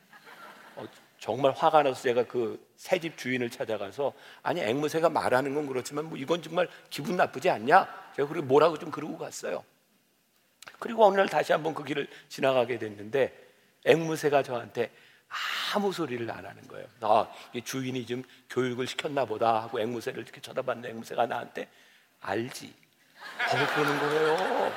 어, 1.21 1.33
정말 1.33 1.51
화가 1.51 1.83
나서 1.83 2.01
제가 2.01 2.23
그 2.25 2.59
새 2.81 2.99
집 2.99 3.15
주인을 3.15 3.51
찾아가서 3.51 4.11
아니 4.41 4.59
앵무새가 4.61 5.09
말하는 5.09 5.53
건 5.53 5.67
그렇지만 5.67 6.05
뭐 6.05 6.17
이건 6.17 6.41
정말 6.41 6.67
기분 6.89 7.15
나쁘지 7.15 7.47
않냐? 7.49 7.87
제가 8.15 8.27
그리고 8.27 8.47
뭐라고 8.47 8.79
좀 8.79 8.89
그러고 8.89 9.19
갔어요. 9.19 9.63
그리고 10.79 11.05
어느 11.05 11.15
날 11.15 11.29
다시 11.29 11.51
한번 11.51 11.75
그 11.75 11.83
길을 11.83 12.07
지나가게 12.27 12.79
됐는데 12.79 13.37
앵무새가 13.85 14.41
저한테 14.41 14.89
아무 15.73 15.93
소리를 15.93 16.29
안 16.31 16.43
하는 16.43 16.67
거예요. 16.67 16.87
아, 17.01 17.27
주인이 17.63 18.03
좀 18.07 18.23
교육을 18.49 18.87
시켰나 18.87 19.25
보다 19.25 19.61
하고 19.61 19.79
앵무새를 19.79 20.23
이렇게 20.23 20.41
쳐다봤는데 20.41 20.89
앵무새가 20.89 21.27
나한테 21.27 21.67
알지. 22.21 22.73
하고 23.37 23.73
그러는 23.75 23.99
거예요. 23.99 24.73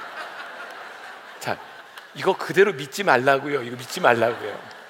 자, 1.40 1.58
이거 2.14 2.36
그대로 2.36 2.74
믿지 2.74 3.02
말라고요. 3.02 3.62
이거 3.62 3.76
믿지 3.76 4.00
말라고요. 4.00 4.83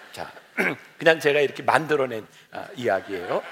자, 0.57 0.77
그냥 0.99 1.21
제가 1.21 1.41
이렇게 1.41 1.63
만들어낸 1.63 2.27
아, 2.53 2.69
이야기예요. 2.77 3.43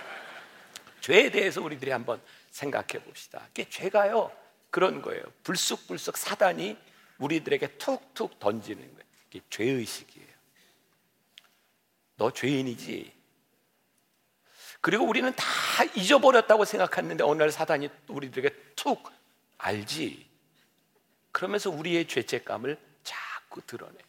죄에 1.01 1.31
대해서 1.31 1.61
우리들이 1.61 1.91
한번 1.91 2.21
생각해 2.51 3.03
봅시다. 3.05 3.47
이게 3.51 3.69
죄가요 3.69 4.31
그런 4.71 5.03
거예요. 5.03 5.23
불쑥불쑥 5.43 6.17
사단이 6.17 6.79
우리들에게 7.19 7.79
툭툭 7.79 8.39
던지는 8.39 8.83
거예요. 8.83 9.07
이게 9.31 9.41
죄의식이에요. 9.51 10.29
너 12.17 12.31
죄인이지. 12.31 13.13
그리고 14.81 15.05
우리는 15.05 15.33
다 15.35 15.45
잊어버렸다고 15.95 16.65
생각했는데 16.65 17.25
어느 17.25 17.39
날 17.43 17.51
사단이 17.51 17.89
우리들에게 18.09 18.55
툭 18.77 19.11
알지. 19.59 20.29
그러면서 21.31 21.71
우리의 21.71 22.07
죄책감을 22.09 22.79
자꾸 23.03 23.63
드러내요. 23.63 24.03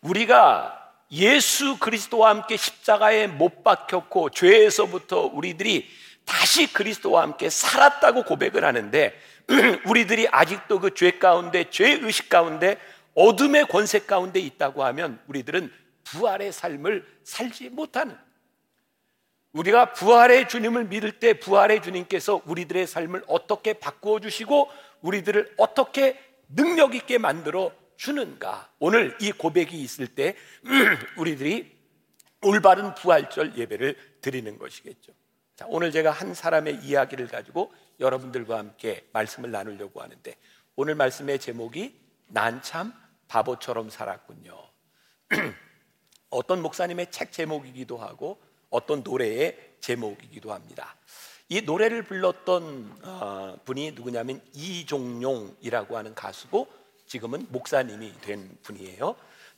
우리가 0.00 0.85
예수 1.12 1.78
그리스도와 1.78 2.30
함께 2.30 2.56
십자가에 2.56 3.26
못 3.26 3.62
박혔고 3.62 4.30
죄에서부터 4.30 5.30
우리들이 5.32 5.88
다시 6.24 6.72
그리스도와 6.72 7.22
함께 7.22 7.48
살았다고 7.48 8.24
고백을 8.24 8.64
하는데 8.64 9.18
우리들이 9.86 10.26
아직도 10.30 10.80
그 10.80 10.90
죄 10.94 11.12
가운데 11.18 11.64
죄 11.70 11.92
의식 11.92 12.28
가운데 12.28 12.78
어둠의 13.14 13.66
권세 13.68 14.00
가운데 14.00 14.40
있다고 14.40 14.84
하면 14.84 15.20
우리들은 15.28 15.72
부활의 16.04 16.52
삶을 16.52 17.06
살지 17.24 17.70
못하는. 17.70 18.16
우리가 19.52 19.92
부활의 19.94 20.48
주님을 20.48 20.84
믿을 20.84 21.12
때 21.12 21.34
부활의 21.34 21.82
주님께서 21.82 22.42
우리들의 22.44 22.86
삶을 22.86 23.24
어떻게 23.26 23.72
바꾸어 23.72 24.20
주시고 24.20 24.70
우리들을 25.00 25.54
어떻게 25.56 26.20
능력 26.48 26.94
있게 26.94 27.18
만들어 27.18 27.72
주는가? 27.96 28.70
오늘 28.78 29.16
이 29.20 29.32
고백이 29.32 29.80
있을 29.80 30.08
때 30.08 30.36
우리들이 31.16 31.76
올바른 32.42 32.94
부활절 32.94 33.56
예배를 33.56 33.96
드리는 34.20 34.58
것이겠죠. 34.58 35.12
자, 35.56 35.64
오늘 35.68 35.90
제가 35.90 36.10
한 36.10 36.34
사람의 36.34 36.80
이야기를 36.82 37.28
가지고 37.28 37.72
여러분들과 37.98 38.58
함께 38.58 39.06
말씀을 39.12 39.50
나누려고 39.50 40.02
하는데 40.02 40.36
오늘 40.76 40.94
말씀의 40.94 41.38
제목이 41.38 41.98
난 42.28 42.60
참 42.62 42.92
바보처럼 43.28 43.90
살았군요. 43.90 44.56
어떤 46.30 46.62
목사님의 46.62 47.10
책 47.10 47.32
제목이기도 47.32 47.96
하고 47.96 48.40
어떤 48.70 49.02
노래의 49.02 49.74
제목이기도 49.80 50.52
합니다. 50.52 50.96
이 51.48 51.62
노래를 51.62 52.02
불렀던 52.02 52.98
어, 53.02 53.56
분이 53.64 53.92
누구냐면 53.92 54.42
이종용이라고 54.52 55.96
하는 55.96 56.14
가수고 56.14 56.68
지금은 57.06 57.46
목사님이 57.50 58.12
된 58.20 58.56
분이에요. 58.62 59.16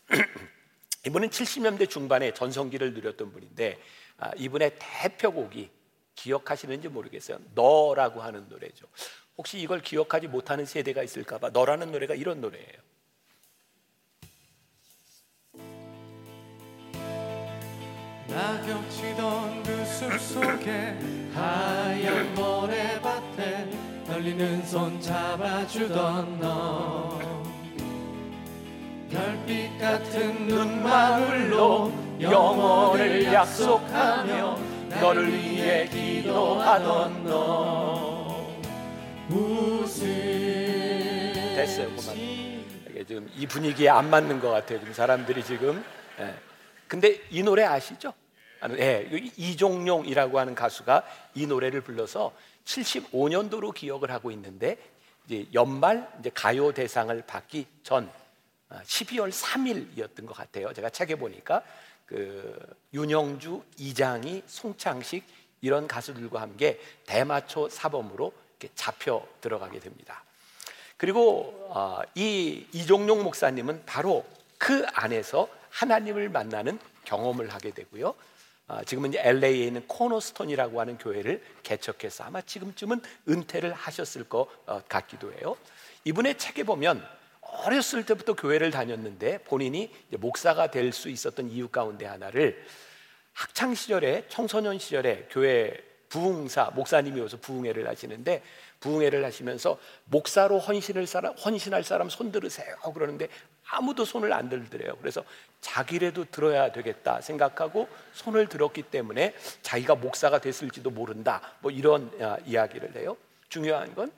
이분은 1.06 1.30
70년대 1.30 1.88
중반에 1.88 2.34
전성기를 2.34 2.92
누렸던 2.94 3.32
분인데 3.32 3.78
아, 4.18 4.32
이분의 4.36 4.76
대표곡이 4.78 5.70
기억하시는지 6.14 6.88
모르겠어요. 6.88 7.38
너라고 7.54 8.20
하는 8.20 8.48
노래죠. 8.48 8.86
혹시 9.36 9.58
이걸 9.60 9.80
기억하지 9.80 10.26
못하는 10.26 10.66
세대가 10.66 11.02
있을까봐 11.02 11.50
너라는 11.50 11.92
노래가 11.92 12.14
이런 12.14 12.40
노래예요. 12.40 12.88
낙엽 18.26 18.90
치던 18.90 19.62
그 19.62 19.84
숲속에 19.84 20.98
하얀 21.32 22.34
모래밭에 22.34 23.70
떨리는 24.06 24.66
손 24.66 25.00
잡아주던 25.00 26.40
너 26.40 27.37
별빛 29.10 29.78
같은 29.78 30.46
눈망울로 30.46 31.92
영원을 32.20 33.24
약속하며 33.24 34.58
너를 35.00 35.32
위해 35.32 35.86
기도하던 35.88 37.24
너 37.24 38.28
됐어요, 41.54 41.88
그만. 41.96 42.16
이게 42.16 43.04
지금 43.04 43.30
이 43.34 43.46
분위기에 43.46 43.88
안 43.88 44.08
맞는 44.10 44.40
것 44.40 44.50
같아요. 44.50 44.78
지금 44.78 44.94
사람들이 44.94 45.44
지금. 45.44 45.84
예. 46.20 46.34
근데 46.86 47.20
이 47.30 47.42
노래 47.42 47.64
아시죠? 47.64 48.14
아, 48.60 48.68
예, 48.70 49.08
여기 49.12 49.30
이종용이라고 49.36 50.38
하는 50.38 50.54
가수가 50.54 51.02
이 51.34 51.46
노래를 51.46 51.82
불러서 51.82 52.32
75년도로 52.64 53.74
기억을 53.74 54.10
하고 54.10 54.30
있는데 54.30 54.78
이제 55.26 55.46
연말 55.52 56.08
이제 56.20 56.30
가요 56.32 56.72
대상을 56.72 57.22
받기 57.26 57.66
전 57.82 58.10
12월 58.70 59.28
아, 59.28 59.30
3일이었던 59.30 60.26
것 60.26 60.36
같아요. 60.36 60.72
제가 60.72 60.90
책에 60.90 61.14
보니까 61.14 61.62
그 62.06 62.58
윤영주, 62.94 63.62
이장희, 63.76 64.42
송창식 64.46 65.24
이런 65.60 65.86
가수들과 65.86 66.40
함께 66.40 66.80
대마초 67.06 67.68
사범으로 67.68 68.32
잡혀 68.74 69.26
들어가게 69.40 69.80
됩니다. 69.80 70.22
그리고 70.96 71.68
어, 71.70 72.00
이 72.14 72.66
이종용 72.72 73.22
목사님은 73.22 73.84
바로 73.86 74.24
그 74.58 74.84
안에서 74.92 75.48
하나님을 75.70 76.28
만나는 76.28 76.78
경험을 77.04 77.52
하게 77.52 77.70
되고요. 77.70 78.14
어, 78.66 78.84
지금은 78.84 79.10
이제 79.10 79.20
LA에 79.22 79.66
있는 79.66 79.86
코너스톤이라고 79.86 80.80
하는 80.80 80.98
교회를 80.98 81.42
개척해서 81.62 82.24
아마 82.24 82.42
지금쯤은 82.42 83.00
은퇴를 83.28 83.72
하셨을 83.72 84.24
것 84.24 84.48
어, 84.66 84.82
같기도 84.88 85.32
해요. 85.34 85.56
이분의 86.04 86.36
책에 86.36 86.64
보면 86.64 87.06
어렸을 87.52 88.04
때부터 88.06 88.34
교회를 88.34 88.70
다녔는데 88.70 89.38
본인이 89.38 89.90
목사가 90.18 90.70
될 90.70 90.92
수 90.92 91.08
있었던 91.08 91.50
이유 91.50 91.68
가운데 91.68 92.06
하나를 92.06 92.64
학창 93.32 93.74
시절에 93.74 94.24
청소년 94.28 94.78
시절에 94.78 95.28
교회 95.30 95.72
부흥사 96.08 96.72
목사님이 96.74 97.20
오서 97.20 97.36
부흥회를 97.38 97.86
하시는데 97.86 98.42
부흥회를 98.80 99.24
하시면서 99.24 99.78
목사로 100.06 100.58
헌신을 100.58 101.06
사람 101.06 101.34
헌신할 101.34 101.84
사람 101.84 102.08
손 102.08 102.32
들으세요 102.32 102.74
그러는데 102.94 103.28
아무도 103.70 104.04
손을 104.06 104.32
안 104.32 104.48
들더래요. 104.48 104.96
그래서 104.98 105.22
자기라도 105.60 106.24
들어야 106.30 106.72
되겠다 106.72 107.20
생각하고 107.20 107.88
손을 108.14 108.48
들었기 108.48 108.82
때문에 108.84 109.34
자기가 109.62 109.96
목사가 109.96 110.38
됐을지도 110.40 110.90
모른다. 110.90 111.42
뭐 111.60 111.70
이런 111.70 112.10
아, 112.22 112.38
이야기를 112.46 112.96
해요. 112.96 113.16
중요한 113.50 113.94
건 113.94 114.10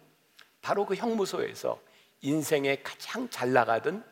바로 0.63 0.87
그 0.87 0.95
형무소에서 0.95 1.81
인생에 2.23 2.77
가장 2.83 3.29
잘 3.31 3.53
나가던 3.53 4.05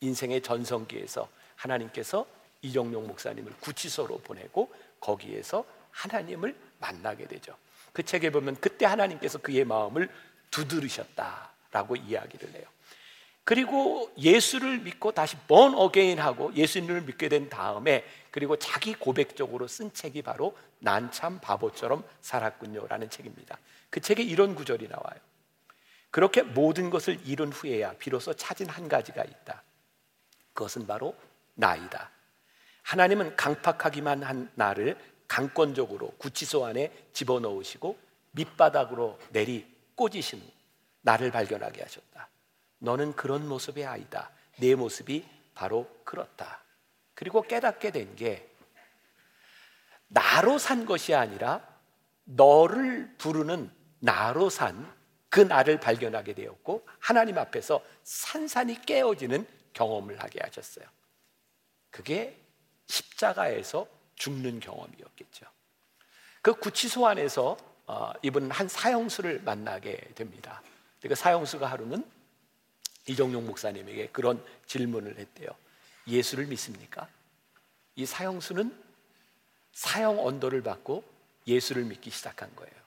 인생의 0.00 0.42
전성기에서 0.42 1.28
하나님께서 1.56 2.26
이정용 2.62 3.06
목사님을 3.06 3.52
구치소로 3.60 4.18
보내고 4.18 4.72
거기에서 5.00 5.64
하나님을 5.90 6.56
만나게 6.78 7.26
되죠. 7.26 7.56
그 7.92 8.02
책에 8.02 8.30
보면 8.30 8.56
그때 8.60 8.86
하나님께서 8.86 9.38
그의 9.38 9.64
마음을 9.64 10.08
두드리셨다라고 10.50 11.96
이야기를 11.96 12.54
해요. 12.54 12.64
그리고 13.44 14.12
예수를 14.16 14.78
믿고 14.78 15.12
다시 15.12 15.36
번 15.48 15.74
어게인하고 15.74 16.54
예수님을 16.54 17.02
믿게 17.02 17.28
된 17.28 17.48
다음에 17.48 18.04
그리고 18.30 18.56
자기 18.56 18.94
고백적으로 18.94 19.66
쓴 19.66 19.92
책이 19.92 20.22
바로 20.22 20.56
난 20.78 21.10
참 21.10 21.40
바보처럼 21.40 22.04
살았군요라는 22.20 23.10
책입니다. 23.10 23.58
그 23.88 24.00
책에 24.00 24.22
이런 24.22 24.54
구절이 24.54 24.88
나와요. 24.88 25.18
그렇게 26.10 26.42
모든 26.42 26.90
것을 26.90 27.20
잃은 27.26 27.52
후에야 27.52 27.94
비로소 27.98 28.34
찾은 28.34 28.68
한 28.68 28.88
가지가 28.88 29.22
있다. 29.24 29.62
그것은 30.52 30.86
바로 30.86 31.14
나이다. 31.54 32.10
하나님은 32.82 33.36
강팍하기만 33.36 34.22
한 34.22 34.50
나를 34.54 34.98
강권적으로 35.28 36.10
구치소 36.18 36.66
안에 36.66 36.92
집어넣으시고 37.12 37.98
밑바닥으로 38.32 39.18
내리 39.30 39.66
꽂으신 39.94 40.42
나를 41.02 41.30
발견하게 41.30 41.82
하셨다. 41.82 42.28
너는 42.78 43.14
그런 43.14 43.46
모습의 43.48 43.86
아이다. 43.86 44.30
내 44.58 44.74
모습이 44.74 45.26
바로 45.54 45.88
그렇다. 46.04 46.62
그리고 47.14 47.42
깨닫게 47.42 47.90
된 47.92 48.16
게 48.16 48.50
나로 50.08 50.58
산 50.58 50.86
것이 50.86 51.14
아니라 51.14 51.66
너를 52.24 53.14
부르는 53.16 53.70
나로 54.00 54.50
산 54.50 54.92
그 55.30 55.40
나를 55.40 55.80
발견하게 55.80 56.34
되었고 56.34 56.86
하나님 56.98 57.38
앞에서 57.38 57.82
산산이 58.04 58.82
깨어지는 58.82 59.46
경험을 59.72 60.22
하게 60.22 60.40
하셨어요. 60.42 60.84
그게 61.90 62.36
십자가에서 62.88 63.86
죽는 64.16 64.60
경험이었겠죠. 64.60 65.46
그 66.42 66.54
구치소 66.54 67.06
안에서 67.06 67.56
어, 67.86 68.12
이분은 68.22 68.50
한 68.50 68.68
사형수를 68.68 69.42
만나게 69.42 69.96
됩니다. 70.14 70.62
그 71.00 71.14
사형수가 71.14 71.66
하루는 71.66 72.04
이종용 73.06 73.46
목사님에게 73.46 74.08
그런 74.08 74.44
질문을 74.66 75.18
했대요. 75.18 75.48
예수를 76.06 76.46
믿습니까? 76.46 77.08
이 77.96 78.06
사형수는 78.06 78.76
사형 79.72 80.24
언도를 80.24 80.62
받고 80.62 81.04
예수를 81.46 81.84
믿기 81.84 82.10
시작한 82.10 82.54
거예요. 82.56 82.79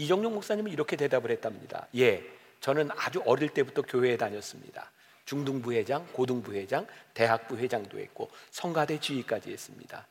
이종용 0.00 0.32
목사님은 0.32 0.72
이렇게 0.72 0.96
대답을 0.96 1.30
했답니다. 1.30 1.86
예, 1.96 2.24
저는 2.60 2.90
아주 2.92 3.22
어릴 3.26 3.50
때부터 3.50 3.82
교회에 3.82 4.16
다녔습니다. 4.16 4.90
중등부 5.26 5.74
회장, 5.74 6.06
고등부 6.12 6.54
회장, 6.54 6.86
대학부 7.12 7.58
회장도 7.58 7.98
했고 7.98 8.30
성가대 8.50 8.98
지휘까지 8.98 9.52
했습니다. 9.52 10.06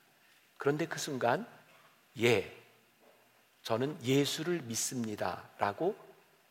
그런데 0.58 0.86
그 0.86 1.00
순간 1.00 1.48
예, 2.20 2.56
저는 3.64 3.98
예수를 4.04 4.62
믿습니다라고 4.62 5.96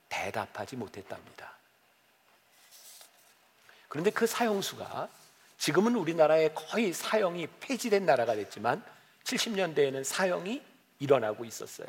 대답하지 0.09 0.75
못했답니다. 0.75 1.57
그런데 3.89 4.11
그 4.11 4.27
사형수가 4.27 5.09
지금은 5.59 5.95
우리나라에 5.95 6.51
거의 6.55 6.93
사형이 6.93 7.47
폐지된 7.61 8.05
나라가 8.05 8.35
됐지만 8.35 8.85
70년대에는 9.23 10.03
사형이 10.03 10.61
일어나고 10.99 11.45
있었어요. 11.45 11.87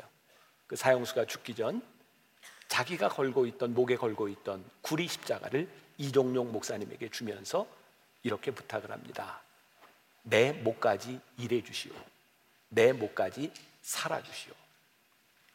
그 0.70 0.76
사형수가 0.76 1.24
죽기 1.24 1.56
전 1.56 1.82
자기가 2.68 3.08
걸고 3.08 3.44
있던 3.46 3.74
목에 3.74 3.96
걸고 3.96 4.28
있던 4.28 4.64
구리 4.82 5.08
십자가를 5.08 5.68
이종용 5.98 6.52
목사님에게 6.52 7.08
주면서 7.08 7.66
이렇게 8.22 8.52
부탁을 8.52 8.92
합니다. 8.92 9.42
내 10.22 10.52
목까지 10.52 11.18
일해 11.38 11.60
주시오. 11.64 11.90
내 12.68 12.92
목까지 12.92 13.52
살아 13.82 14.22
주시오. 14.22 14.52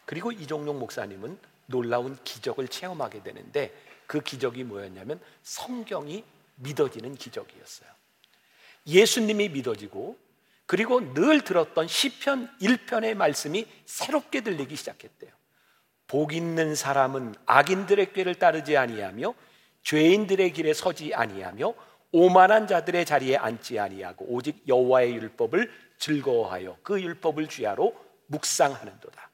그리고 0.04 0.34
이종용 0.34 0.80
목사님은 0.80 1.40
놀라운 1.68 2.22
기적을 2.26 2.68
체험하게 2.68 3.24
되는데 3.24 3.74
그 4.08 4.20
기적이 4.20 4.66
뭐였냐면 4.66 5.22
성경이 5.44 6.26
믿어지는 6.56 7.16
기적이었어요. 7.16 7.90
예수님이 8.86 9.48
믿어지고 9.48 10.20
그리고 10.66 11.14
늘 11.14 11.42
들었던 11.42 11.88
시편 11.88 12.58
1편의 12.60 13.16
말씀이 13.16 13.68
새롭게 13.86 14.42
들리기 14.42 14.76
시작했대요. 14.76 15.32
복 16.08 16.34
있는 16.34 16.76
사람은 16.76 17.36
악인들의 17.46 18.14
꾀를 18.14 18.36
따르지 18.36 18.78
아니하며 18.78 19.34
죄인들의 19.84 20.54
길에 20.54 20.74
서지 20.74 21.14
아니하며 21.14 21.74
오만한 22.12 22.68
자들의 22.68 23.06
자리에 23.06 23.38
앉지 23.38 23.80
아니하고 23.80 24.26
오직 24.30 24.68
여호와의 24.68 25.16
율법을 25.16 25.72
즐거워하여 25.98 26.78
그 26.82 27.02
율법을 27.02 27.48
주야로 27.48 27.96
묵상하는도다. 28.28 29.30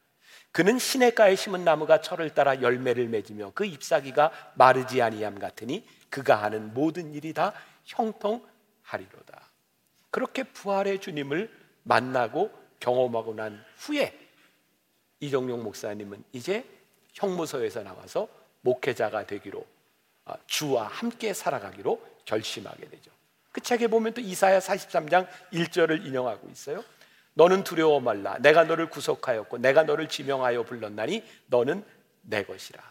그는 0.52 0.80
시냇가에 0.80 1.36
심은 1.36 1.64
나무가 1.64 2.02
철을 2.02 2.34
따라 2.34 2.62
열매를 2.62 3.08
맺으며 3.08 3.52
그 3.56 3.66
잎사귀가 3.66 4.32
마르지 4.56 5.02
아니함 5.02 5.40
같으니 5.40 5.88
그가 6.10 6.42
하는 6.42 6.74
모든 6.74 7.14
일이 7.14 7.34
다 7.34 7.54
형통하리로다. 7.86 9.41
그렇게 10.12 10.44
부활의 10.44 11.00
주님을 11.00 11.50
만나고 11.84 12.52
경험하고 12.80 13.34
난 13.34 13.64
후에 13.78 14.18
이정용 15.20 15.64
목사님은 15.64 16.24
이제 16.34 16.66
형무소에서 17.14 17.84
나와서 17.84 18.28
목회자가 18.62 19.26
되기로 19.26 19.66
아, 20.26 20.36
주와 20.46 20.88
함께 20.88 21.34
살아가기로 21.34 22.02
결심하게 22.26 22.90
되죠. 22.90 23.12
그 23.52 23.62
책에 23.62 23.88
보면 23.88 24.14
또 24.14 24.22
이사야 24.22 24.60
43장 24.60 25.28
1절을 25.52 26.06
인용하고 26.06 26.50
있어요. 26.50 26.84
너는 27.34 27.64
두려워 27.64 28.00
말라. 28.00 28.38
내가 28.40 28.64
너를 28.64 28.90
구속하였고 28.90 29.58
내가 29.58 29.84
너를 29.84 30.10
지명하여 30.10 30.64
불렀나니 30.64 31.24
너는 31.48 31.84
내 32.22 32.44
것이라. 32.44 32.82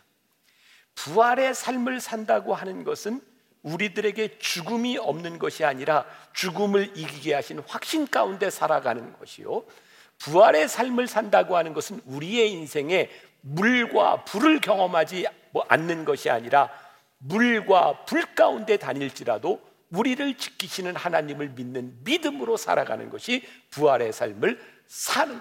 부활의 0.95 1.55
삶을 1.55 2.01
산다고 2.01 2.55
하는 2.55 2.85
것은 2.85 3.23
우리들에게 3.63 4.39
죽음이 4.39 4.99
없는 4.99 5.39
것이 5.39 5.65
아니라 5.65 6.05
죽음을 6.33 6.97
이기게 6.97 7.35
하신 7.35 7.63
확신 7.67 8.07
가운데 8.07 8.51
살아가는 8.51 9.13
것이요. 9.19 9.65
부활의 10.19 10.69
삶을 10.69 11.07
산다고 11.07 11.57
하는 11.57 11.73
것은 11.73 12.01
우리의 12.05 12.53
인생에 12.53 13.11
물과 13.43 14.25
불을 14.25 14.61
경험하지 14.61 15.27
않는 15.69 16.05
것이 16.05 16.31
아니라 16.31 16.71
물과 17.19 18.05
불 18.05 18.35
가운데 18.35 18.77
다닐지라도 18.77 19.61
우리를 19.91 20.37
지키시는 20.37 20.95
하나님을 20.95 21.51
믿는 21.51 21.99
믿음으로 22.05 22.57
살아가는 22.57 23.11
것이 23.11 23.43
부활의 23.71 24.13
삶을 24.13 24.61
사는 24.87 25.41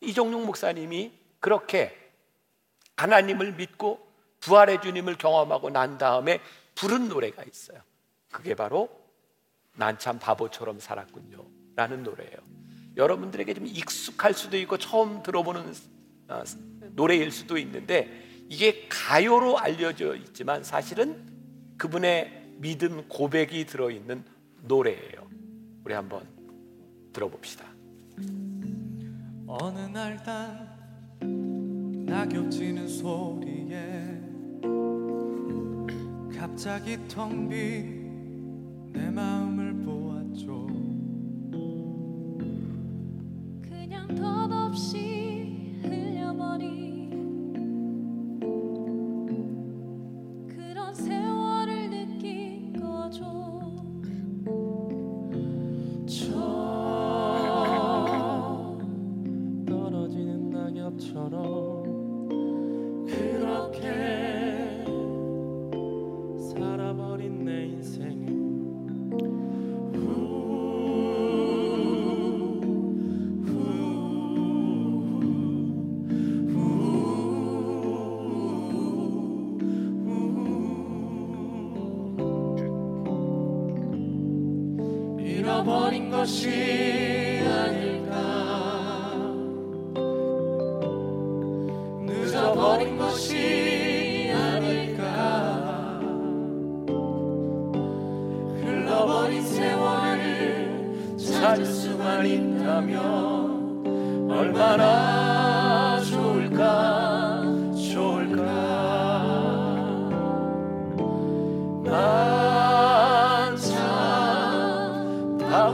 이종용 0.00 0.46
목사님이 0.46 1.12
그렇게 1.40 1.96
하나님을 2.96 3.52
믿고 3.52 4.06
부활의 4.40 4.80
주님을 4.80 5.16
경험하고 5.16 5.70
난 5.70 5.98
다음에 5.98 6.40
부른 6.80 7.08
노래가 7.08 7.42
있어요. 7.44 7.80
그게 8.32 8.54
바로 8.54 8.88
난 9.76 9.98
참 9.98 10.18
바보처럼 10.18 10.78
살았군요. 10.80 11.44
라는 11.76 12.02
노래예요. 12.02 12.36
여러분들에게 12.96 13.54
좀 13.54 13.66
익숙할 13.66 14.34
수도 14.34 14.56
있고 14.58 14.78
처음 14.78 15.22
들어보는 15.22 15.74
어, 16.28 16.42
노래일 16.92 17.30
수도 17.30 17.58
있는데 17.58 18.26
이게 18.48 18.86
가요로 18.88 19.58
알려져 19.58 20.16
있지만 20.16 20.64
사실은 20.64 21.26
그분의 21.78 22.54
믿음 22.56 23.06
고백이 23.08 23.66
들어있는 23.66 24.24
노래예요. 24.62 25.30
우리 25.84 25.94
한번 25.94 26.26
들어봅시다. 27.12 27.66
어느 29.46 29.78
날 29.80 30.16
단 30.24 30.80
낙엽 32.06 32.50
지는 32.50 32.88
소리 32.88 33.59
갑자기 36.60 36.98
텅 37.08 37.48
빈 37.48 38.90
내 38.92 39.08
마음을 39.08 39.69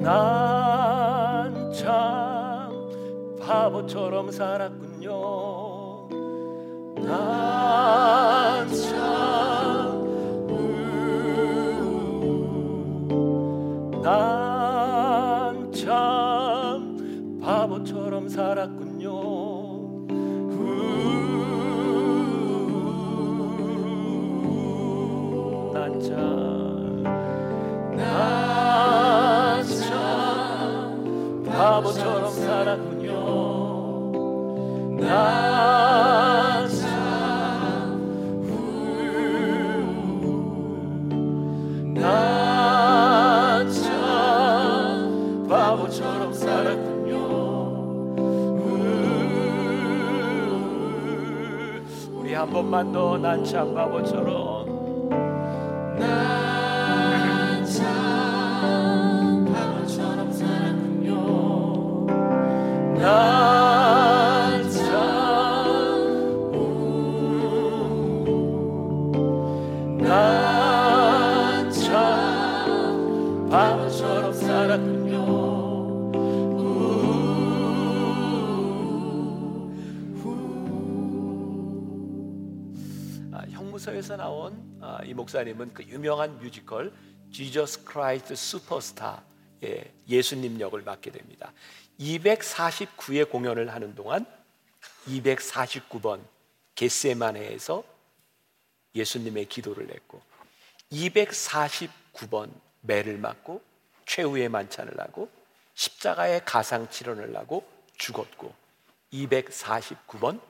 난참 0.00 1.68
바보처럼 3.38 4.30
살았군 4.30 4.87
한 52.38 52.48
번만 52.50 52.92
더 52.92 53.18
난 53.18 53.42
참 53.42 53.74
바보처럼 53.74 54.57
목사님은 85.28 85.74
그 85.74 85.82
유명한 85.84 86.38
뮤지컬 86.38 86.92
Jesus 87.30 87.84
Christ 87.84 88.32
Superstar의 88.32 89.92
예수님 90.08 90.58
역을 90.58 90.82
맡게 90.82 91.10
됩니다. 91.10 91.52
249회 92.00 93.28
공연을 93.30 93.72
하는 93.72 93.94
동안 93.94 94.24
249번 95.06 96.22
겟세마네에서 96.74 97.84
예수님의 98.94 99.46
기도를 99.46 99.90
했고 99.90 100.22
249번 100.92 102.50
매를 102.80 103.18
맞고 103.18 103.62
최후의 104.06 104.48
만찬을 104.48 104.98
하고 104.98 105.30
십자가의 105.74 106.44
가상 106.46 106.88
치료를 106.88 107.36
하고 107.36 107.68
죽었고 107.98 108.54
249번 109.12 110.40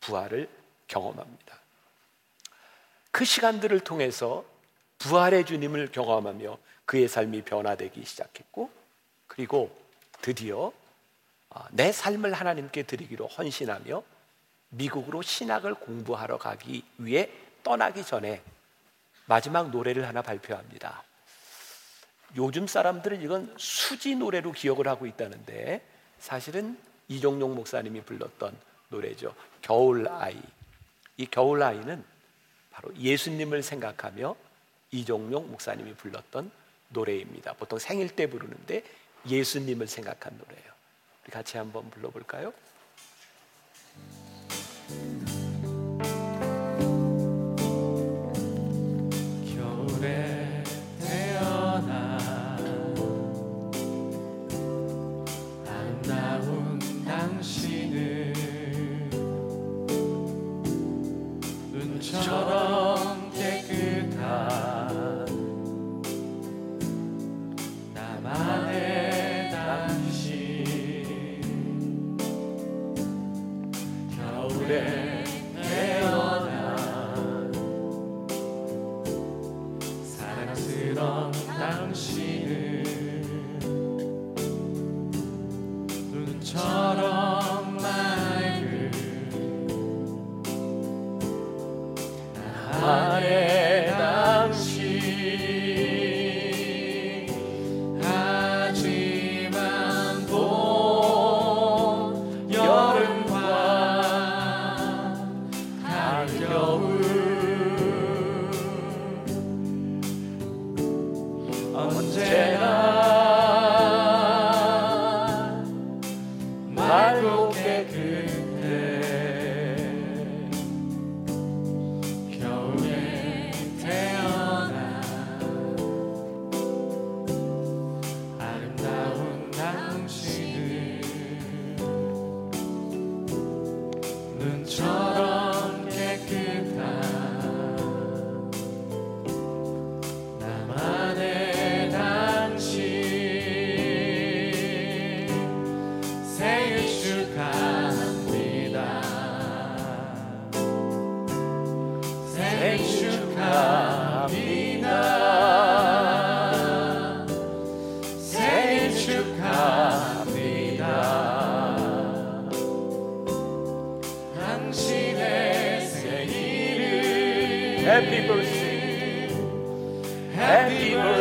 부활을 0.00 0.48
경험합니다. 0.86 1.61
그 3.12 3.24
시간들을 3.24 3.80
통해서 3.80 4.44
부활의 4.98 5.44
주님을 5.46 5.92
경험하며 5.92 6.58
그의 6.86 7.08
삶이 7.08 7.42
변화되기 7.42 8.04
시작했고 8.04 8.70
그리고 9.28 9.70
드디어 10.20 10.72
아, 11.50 11.68
내 11.70 11.92
삶을 11.92 12.32
하나님께 12.32 12.84
드리기로 12.84 13.26
헌신하며 13.26 14.02
미국으로 14.70 15.20
신학을 15.20 15.74
공부하러 15.74 16.38
가기 16.38 16.82
위해 16.98 17.30
떠나기 17.62 18.04
전에 18.04 18.42
마지막 19.26 19.70
노래를 19.70 20.08
하나 20.08 20.22
발표합니다. 20.22 21.02
요즘 22.36 22.66
사람들은 22.66 23.20
이건 23.20 23.54
수지 23.58 24.16
노래로 24.16 24.52
기억을 24.52 24.88
하고 24.88 25.06
있다는데 25.06 25.86
사실은 26.18 26.78
이종용 27.08 27.54
목사님이 27.54 28.02
불렀던 28.02 28.56
노래죠. 28.88 29.34
겨울 29.60 30.08
아이. 30.08 30.40
이 31.18 31.26
겨울 31.26 31.62
아이는 31.62 32.02
바로 32.72 32.94
예수님을 32.96 33.62
생각하며 33.62 34.34
이종용 34.90 35.50
목사님이 35.50 35.94
불렀던 35.94 36.50
노래입니다. 36.88 37.54
보통 37.54 37.78
생일 37.78 38.14
때 38.14 38.26
부르는데 38.26 38.82
예수님을 39.28 39.86
생각한 39.86 40.36
노래예요. 40.38 40.72
우리 41.24 41.30
같이 41.30 41.56
한번 41.56 41.88
불러볼까요? 41.90 42.52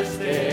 Must 0.02 0.16
stay. 0.16 0.51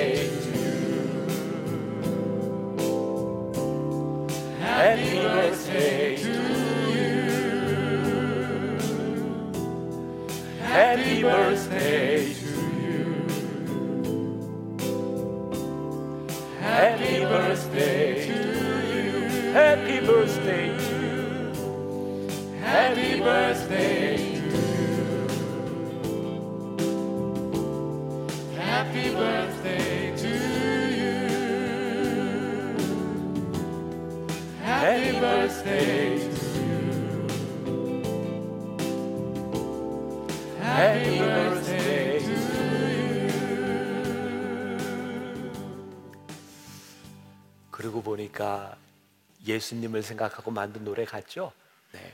예수님을 49.69 50.03
생각하고 50.03 50.51
만든 50.51 50.85
노래 50.85 51.05
같죠? 51.05 51.53
네. 51.93 52.13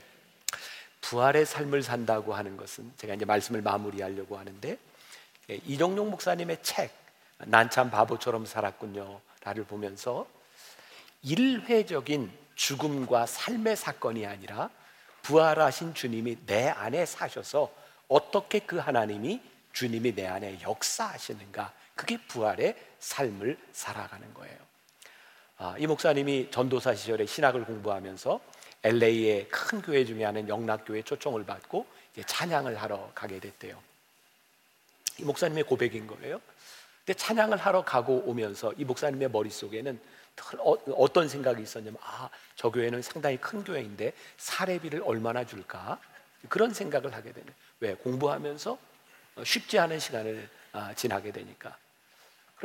부활의 1.01 1.45
삶을 1.45 1.83
산다고 1.83 2.33
하는 2.33 2.57
것은 2.57 2.91
제가 2.97 3.13
이제 3.13 3.25
말씀을 3.25 3.61
마무리하려고 3.61 4.37
하는데 4.37 4.77
예, 5.49 5.55
이종용 5.65 6.09
목사님의 6.09 6.63
책 6.63 6.91
난참 7.37 7.91
바보처럼 7.91 8.45
살았군요라를 8.45 9.65
보면서 9.67 10.27
일회적인 11.21 12.31
죽음과 12.55 13.25
삶의 13.25 13.75
사건이 13.75 14.25
아니라 14.25 14.69
부활하신 15.21 15.93
주님이 15.93 16.37
내 16.45 16.69
안에 16.69 17.05
사셔서 17.05 17.71
어떻게 18.07 18.59
그 18.59 18.77
하나님이 18.77 19.41
주님이 19.73 20.15
내 20.15 20.27
안에 20.27 20.61
역사하시는가 20.61 21.73
그게 21.95 22.17
부활의 22.27 22.75
삶을 22.99 23.57
살아가는 23.71 24.33
거예요. 24.33 24.64
아, 25.65 25.73
이 25.79 25.87
목사님이 25.87 26.51
전도사 26.51 26.93
시절에 26.93 27.25
신학을 27.25 27.65
공부하면서 27.65 28.39
LA의 28.83 29.47
큰 29.49 29.81
교회 29.81 30.05
중에 30.05 30.23
하나인 30.23 30.47
영락교회 30.47 31.01
초청을 31.01 31.43
받고 31.43 31.87
찬양을 32.23 32.79
하러 32.79 33.09
가게 33.15 33.39
됐대요. 33.39 33.81
이 35.17 35.23
목사님의 35.23 35.63
고백인 35.63 36.05
거예요. 36.05 36.39
근데 37.03 37.17
찬양을 37.17 37.57
하러 37.57 37.83
가고 37.83 38.21
오면서 38.27 38.73
이 38.77 38.85
목사님의 38.85 39.31
머릿속에는 39.31 39.99
어, 40.59 41.11
떤 41.11 41.27
생각이 41.27 41.63
있었냐면 41.63 41.97
아, 42.03 42.29
저 42.55 42.69
교회는 42.69 43.01
상당히 43.01 43.37
큰 43.37 43.63
교회인데 43.63 44.13
사례비를 44.37 45.01
얼마나 45.03 45.43
줄까? 45.47 45.99
그런 46.47 46.75
생각을 46.75 47.11
하게 47.11 47.31
되네. 47.31 47.47
왜? 47.79 47.95
공부하면서 47.95 48.77
쉽지 49.43 49.79
않은 49.79 49.99
시간을 49.99 50.47
아, 50.73 50.93
지나게 50.93 51.31
되니까. 51.31 51.75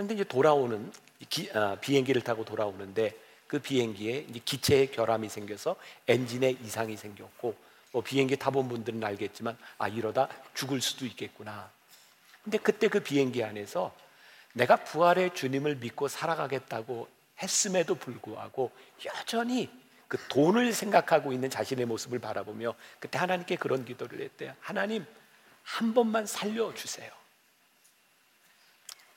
그런데 0.00 0.14
이제 0.14 0.24
돌아오는 0.24 0.90
기, 1.28 1.50
아, 1.52 1.76
비행기를 1.78 2.22
타고 2.22 2.42
돌아오는데 2.42 3.14
그 3.46 3.58
비행기에 3.58 4.22
기체에 4.46 4.86
결함이 4.86 5.28
생겨서 5.28 5.76
엔진에 6.08 6.56
이상이 6.62 6.96
생겼고 6.96 7.54
뭐 7.92 8.02
비행기 8.02 8.38
타본 8.38 8.70
분들은 8.70 9.04
알겠지만 9.04 9.58
아 9.76 9.88
이러다 9.88 10.30
죽을 10.54 10.80
수도 10.80 11.04
있겠구나. 11.04 11.70
근데 12.42 12.56
그때 12.56 12.88
그 12.88 13.00
비행기 13.00 13.44
안에서 13.44 13.94
내가 14.54 14.76
부활의 14.76 15.34
주님을 15.34 15.76
믿고 15.76 16.08
살아가겠다고 16.08 17.06
했음에도 17.42 17.94
불구하고 17.94 18.70
여전히 19.04 19.68
그 20.08 20.16
돈을 20.28 20.72
생각하고 20.72 21.34
있는 21.34 21.50
자신의 21.50 21.84
모습을 21.84 22.20
바라보며 22.20 22.74
그때 23.00 23.18
하나님께 23.18 23.56
그런 23.56 23.84
기도를 23.84 24.22
했대요. 24.22 24.54
하나님 24.60 25.04
한 25.62 25.92
번만 25.92 26.24
살려 26.24 26.72
주세요. 26.72 27.19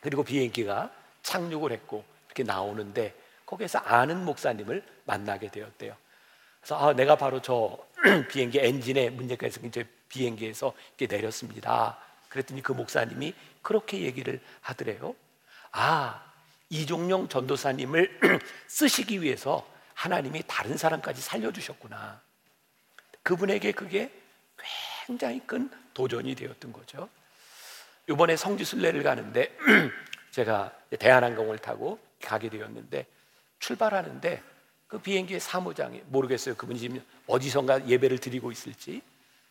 그리고 0.04 0.22
비행기가 0.22 0.92
착륙을 1.22 1.72
했고 1.72 2.04
이렇게 2.28 2.44
나오는데 2.44 3.16
거기에서 3.46 3.80
아는 3.80 4.26
목사님을 4.26 4.84
만나게 5.06 5.50
되었대요. 5.50 5.96
그래서 6.60 6.78
아, 6.78 6.94
내가 6.94 7.16
바로 7.16 7.42
저 7.42 7.78
비행기 8.30 8.60
엔진에 8.60 9.10
문제가 9.12 9.48
있어서 9.48 9.66
이제 9.66 9.88
비행기에서 10.10 10.74
이렇게 10.98 11.16
내렸습니다. 11.16 11.98
그랬더니 12.28 12.62
그 12.62 12.74
목사님이 12.74 13.34
그렇게 13.62 14.02
얘기를 14.02 14.42
하더래요. 14.60 15.16
아, 15.72 16.22
이종용 16.70 17.30
전도사님을 17.30 18.20
쓰시기 18.68 19.22
위해서 19.22 19.66
하나님이 19.94 20.44
다른 20.48 20.76
사람까지 20.76 21.22
살려주셨구나. 21.22 22.20
그분에게 23.24 23.72
그게 23.72 24.12
굉장히 25.06 25.40
큰 25.48 25.72
도전이 25.94 26.36
되었던 26.36 26.74
거죠. 26.74 27.08
이번에 28.10 28.36
성지순례를 28.36 29.04
가는데 29.04 29.56
제가 30.32 30.72
대한항공을 31.00 31.60
타고 31.60 32.00
가게 32.22 32.50
되었는데 32.50 33.06
출발하는데 33.60 34.42
그 34.88 35.00
비행기의 35.00 35.40
사무장이 35.40 36.04
모르겠어요. 36.08 36.56
그분이 36.56 36.80
지금 36.80 37.04
어디선가 37.28 37.88
예배를 37.88 38.20
드리고 38.20 38.52
있을지 38.52 39.02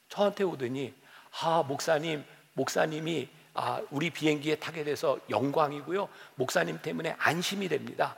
저한테 0.08 0.44
오더니 0.44 0.94
아 1.40 1.64
목사님 1.66 2.24
목사님이 2.54 3.28
아 3.54 3.80
우리 3.90 4.10
비행기에 4.10 4.56
타게 4.56 4.84
돼서 4.84 5.18
영광이고요. 5.30 6.08
목사님 6.36 6.80
때문에 6.82 7.16
안심이 7.18 7.68
됩니다. 7.68 8.16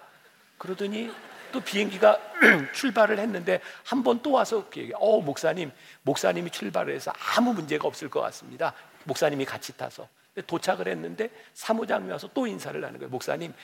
그러더니 0.59 1.11
또 1.53 1.61
비행기가 1.61 2.19
출발을 2.75 3.19
했는데 3.21 3.61
한 3.85 4.03
번 4.03 4.21
또 4.23 4.33
와서 4.33 4.67
그 4.69 4.81
얘기, 4.81 4.93
어 4.97 5.21
목사님 5.21 5.71
목사님이 6.03 6.51
출발을 6.51 6.93
해서 6.95 7.13
아무 7.37 7.53
문제가 7.53 7.87
없을 7.87 8.11
것 8.11 8.21
같습니다. 8.23 8.75
목사님이 9.05 9.45
같이 9.45 9.77
타서 9.77 10.09
도착을 10.43 10.89
했는데 10.89 11.31
사무장이 11.55 12.11
와서 12.11 12.29
또 12.35 12.47
인사를 12.47 12.83
하는 12.85 12.99
거예요. 12.99 13.11
목사님 13.11 13.55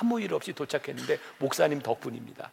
아무 0.00 0.20
일 0.20 0.32
없이 0.32 0.52
도착했는데 0.52 1.18
목사님 1.38 1.80
덕분입니다. 1.80 2.50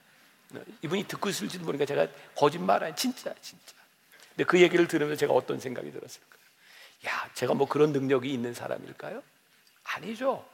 이분이 0.82 1.08
듣고 1.08 1.30
있을지도 1.30 1.66
모르니까 1.66 1.86
제가 1.86 2.08
거짓말 2.36 2.84
아니 2.84 2.96
진짜 2.96 3.34
진짜. 3.42 3.74
근데 4.30 4.44
그 4.44 4.62
얘기를 4.62 4.88
들으면서 4.88 5.18
제가 5.20 5.34
어떤 5.34 5.60
생각이 5.60 5.92
들었을까요? 5.92 6.42
야, 7.08 7.30
제가 7.34 7.54
뭐 7.54 7.68
그런 7.68 7.92
능력이 7.92 8.32
있는 8.32 8.54
사람일까요? 8.54 9.24
아니죠. 9.84 10.46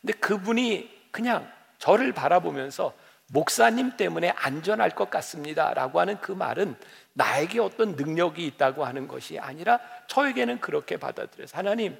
근데 0.00 0.12
그분이 0.18 1.08
그냥 1.10 1.50
저를 1.78 2.12
바라보면서 2.12 2.94
목사님 3.28 3.96
때문에 3.96 4.30
안전할 4.30 4.90
것 4.90 5.10
같습니다라고 5.10 6.00
하는 6.00 6.20
그 6.20 6.32
말은 6.32 6.76
나에게 7.14 7.60
어떤 7.60 7.96
능력이 7.96 8.44
있다고 8.46 8.84
하는 8.84 9.08
것이 9.08 9.38
아니라 9.38 9.80
저에게는 10.08 10.60
그렇게 10.60 10.96
받아들여서 10.96 11.56
하나님 11.56 11.96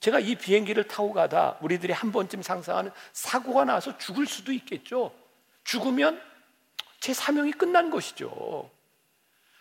제가 0.00 0.20
이 0.20 0.34
비행기를 0.34 0.84
타고 0.84 1.12
가다 1.12 1.56
우리들이 1.60 1.92
한 1.92 2.12
번쯤 2.12 2.42
상상하는 2.42 2.90
사고가 3.12 3.64
나서 3.64 3.96
죽을 3.98 4.26
수도 4.26 4.52
있겠죠. 4.52 5.12
죽으면 5.64 6.20
제 7.00 7.12
사명이 7.14 7.52
끝난 7.52 7.90
것이죠. 7.90 8.70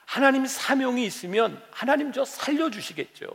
하나님 0.06 0.45
사명이 0.45 1.06
있으면 1.06 1.62
하나님 1.72 2.12
저 2.12 2.24
살려주시겠죠. 2.26 3.28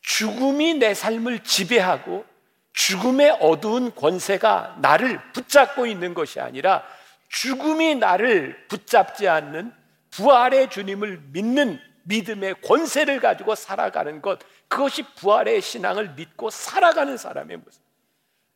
죽음이 0.00 0.74
내 0.74 0.94
삶을 0.94 1.40
지배하고 1.40 2.24
죽음의 2.72 3.38
어두운 3.40 3.94
권세가 3.94 4.78
나를 4.80 5.20
붙잡고 5.32 5.86
있는 5.86 6.14
것이 6.14 6.40
아니라 6.40 6.84
죽음이 7.28 7.96
나를 7.96 8.66
붙잡지 8.68 9.28
않는 9.28 9.72
부활의 10.16 10.70
주님을 10.70 11.20
믿는 11.32 11.78
믿음의 12.04 12.62
권세를 12.62 13.20
가지고 13.20 13.54
살아가는 13.54 14.22
것, 14.22 14.38
그것이 14.68 15.02
부활의 15.16 15.60
신앙을 15.60 16.14
믿고 16.14 16.50
살아가는 16.50 17.16
사람의 17.16 17.58
모습. 17.58 17.82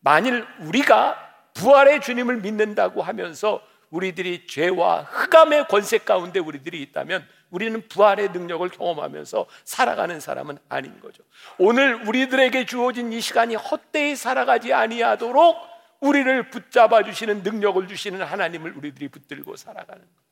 만일 0.00 0.46
우리가 0.60 1.18
부활의 1.54 2.00
주님을 2.00 2.38
믿는다고 2.38 3.02
하면서 3.02 3.62
우리들이 3.90 4.46
죄와 4.46 5.02
흑암의 5.02 5.66
권세 5.68 5.98
가운데 5.98 6.38
우리들이 6.38 6.80
있다면 6.82 7.26
우리는 7.50 7.86
부활의 7.88 8.30
능력을 8.30 8.68
경험하면서 8.68 9.46
살아가는 9.64 10.20
사람은 10.20 10.58
아닌 10.68 10.98
거죠. 11.00 11.24
오늘 11.58 12.08
우리들에게 12.08 12.64
주어진 12.66 13.12
이 13.12 13.20
시간이 13.20 13.56
헛되이 13.56 14.14
살아가지 14.14 14.72
아니하도록 14.72 15.56
우리를 16.00 16.50
붙잡아 16.50 17.02
주시는 17.02 17.42
능력을 17.42 17.86
주시는 17.88 18.22
하나님을 18.22 18.76
우리들이 18.76 19.08
붙들고 19.08 19.56
살아가는 19.56 20.00
것. 20.00 20.29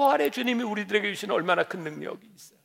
부활의 0.00 0.30
주님이 0.30 0.62
우리들에게 0.64 1.12
주시는 1.12 1.34
얼마나 1.34 1.62
큰 1.64 1.80
능력이 1.80 2.26
있어요. 2.34 2.58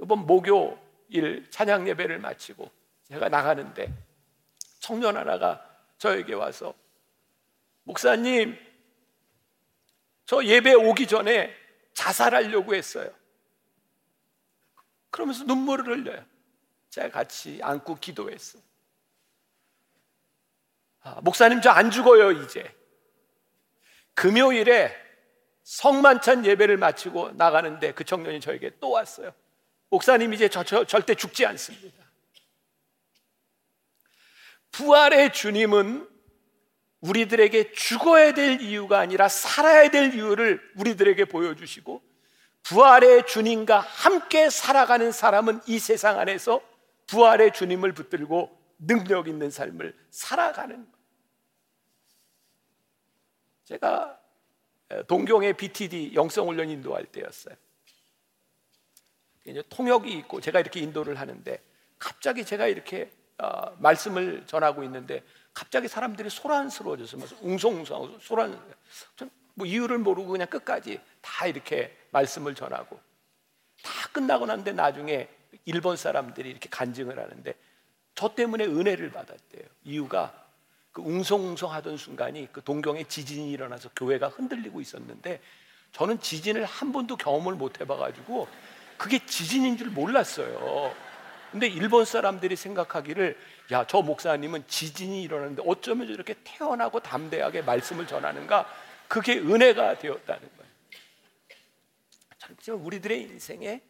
이번 0.00 0.26
목요일 0.26 1.44
찬양 1.50 1.88
예배를 1.88 2.20
마치고 2.20 2.70
제가 3.08 3.28
나가는데 3.28 3.92
청년 4.78 5.16
하나가 5.16 5.68
저에게 5.98 6.34
와서 6.34 6.72
목사님 7.82 8.56
저 10.24 10.44
예배 10.44 10.74
오기 10.74 11.08
전에 11.08 11.52
자살하려고 11.94 12.76
했어요. 12.76 13.10
그러면서 15.10 15.42
눈물을 15.42 15.86
흘려요. 15.86 16.24
제가 16.90 17.10
같이 17.10 17.58
안고 17.60 17.96
기도했어. 17.96 18.60
아, 21.00 21.20
목사님 21.22 21.60
저 21.60 21.70
안 21.70 21.90
죽어요 21.90 22.30
이제. 22.30 22.72
금요일에 24.14 24.94
성만찬 25.62 26.44
예배를 26.44 26.76
마치고 26.76 27.32
나가는데 27.32 27.92
그 27.92 28.04
청년이 28.04 28.40
저에게 28.40 28.72
또 28.80 28.90
왔어요. 28.90 29.32
목사님 29.90 30.32
이제 30.32 30.48
저, 30.48 30.64
저 30.64 30.84
절대 30.84 31.14
죽지 31.14 31.46
않습니다. 31.46 32.02
부활의 34.72 35.32
주님은 35.32 36.08
우리들에게 37.00 37.72
죽어야 37.72 38.32
될 38.32 38.60
이유가 38.60 39.00
아니라 39.00 39.28
살아야 39.28 39.90
될 39.90 40.14
이유를 40.14 40.60
우리들에게 40.76 41.24
보여주시고 41.26 42.02
부활의 42.62 43.26
주님과 43.26 43.80
함께 43.80 44.48
살아가는 44.48 45.10
사람은 45.10 45.60
이 45.66 45.78
세상 45.78 46.18
안에서 46.18 46.62
부활의 47.08 47.52
주님을 47.52 47.92
붙들고 47.92 48.56
능력 48.78 49.28
있는 49.28 49.50
삶을 49.50 49.96
살아가는 50.10 50.90
것. 50.90 50.98
제가 53.64 54.21
동경의 55.06 55.54
BTD 55.54 56.12
영성훈련 56.14 56.70
인도할 56.70 57.06
때였어요. 57.06 57.54
이제 59.44 59.62
통역이 59.68 60.12
있고 60.18 60.40
제가 60.40 60.60
이렇게 60.60 60.80
인도를 60.80 61.18
하는데 61.18 61.60
갑자기 61.98 62.44
제가 62.44 62.66
이렇게 62.66 63.10
어, 63.38 63.74
말씀을 63.78 64.46
전하고 64.46 64.84
있는데 64.84 65.22
갑자기 65.52 65.88
사람들이 65.88 66.30
소란스러워져서 66.30 67.18
웅성웅성하고 67.42 68.18
소란 68.20 68.58
뭐 69.54 69.66
이유를 69.66 69.98
모르고 69.98 70.30
그냥 70.30 70.48
끝까지 70.48 71.00
다 71.20 71.46
이렇게 71.46 71.96
말씀을 72.10 72.54
전하고 72.54 72.98
다 73.82 74.08
끝나고 74.12 74.46
난데 74.46 74.72
나중에 74.72 75.28
일본 75.64 75.96
사람들이 75.96 76.50
이렇게 76.50 76.68
간증을 76.68 77.18
하는데 77.18 77.54
저 78.14 78.34
때문에 78.34 78.64
은혜를 78.64 79.10
받았대요. 79.10 79.66
이유가 79.84 80.41
그 80.92 81.00
웅성웅성하던 81.00 81.96
순간이 81.96 82.48
그 82.52 82.62
동경에 82.62 83.04
지진이 83.04 83.50
일어나서 83.50 83.90
교회가 83.96 84.28
흔들리고 84.28 84.80
있었는데 84.80 85.40
저는 85.92 86.20
지진을 86.20 86.64
한 86.64 86.92
번도 86.92 87.16
경험을 87.16 87.54
못 87.54 87.80
해봐가지고 87.80 88.46
그게 88.96 89.24
지진인 89.24 89.76
줄 89.76 89.88
몰랐어요. 89.88 90.94
근데 91.50 91.66
일본 91.66 92.04
사람들이 92.04 92.56
생각하기를 92.56 93.38
야, 93.72 93.86
저 93.86 94.00
목사님은 94.00 94.66
지진이 94.68 95.22
일어나는데 95.22 95.62
어쩌면 95.66 96.06
저렇게 96.06 96.34
태어나고 96.44 97.00
담대하게 97.00 97.62
말씀을 97.62 98.06
전하는가? 98.06 98.66
그게 99.08 99.38
은혜가 99.38 99.98
되었다는 99.98 100.48
거예요. 100.56 100.72
저는 102.62 102.80
우리들의 102.80 103.22
인생에 103.22 103.82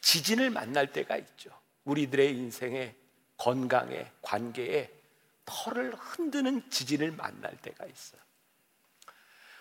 지진을 0.00 0.50
만날 0.50 0.92
때가 0.92 1.16
있죠. 1.16 1.50
우리들의 1.84 2.30
인생에 2.36 2.94
건강에 3.36 4.10
관계에 4.20 4.90
털을 5.44 5.94
흔드는 5.94 6.70
지진을 6.70 7.12
만날 7.12 7.56
때가 7.56 7.86
있어요. 7.86 8.20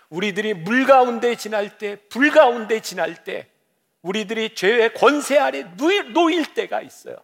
우리들이 0.09 0.53
물 0.53 0.85
가운데 0.85 1.35
지날 1.35 1.77
때, 1.77 1.97
불 2.09 2.29
가운데 2.29 2.81
지날 2.81 3.23
때, 3.23 3.49
우리들이 4.01 4.53
죄의 4.53 4.93
권세 4.93 5.37
아래 5.37 5.63
놓일 5.63 6.53
때가 6.53 6.81
있어요. 6.81 7.17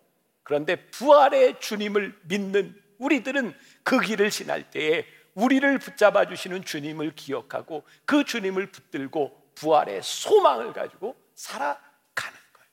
그런데 0.44 0.90
부활의 0.90 1.60
주님을 1.60 2.20
믿는 2.24 2.82
우리들은 2.98 3.56
그 3.84 4.00
길을 4.00 4.30
지날 4.30 4.70
때에 4.72 5.06
우리를 5.36 5.78
붙잡아 5.78 6.28
주시는 6.28 6.64
주님을 6.64 7.14
기억하고 7.16 7.84
그 8.06 8.24
주님을 8.24 8.72
붙들고 8.72 9.52
부활의 9.56 10.02
소망을 10.02 10.74
가지고 10.74 11.16
살아가는 11.36 12.40
거예요. 12.54 12.70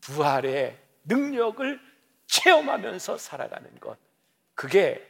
부활의 0.00 0.78
능력을 1.04 1.80
체험하면서 2.26 3.18
살아가는 3.18 3.80
것. 3.80 3.98
그게 4.58 5.08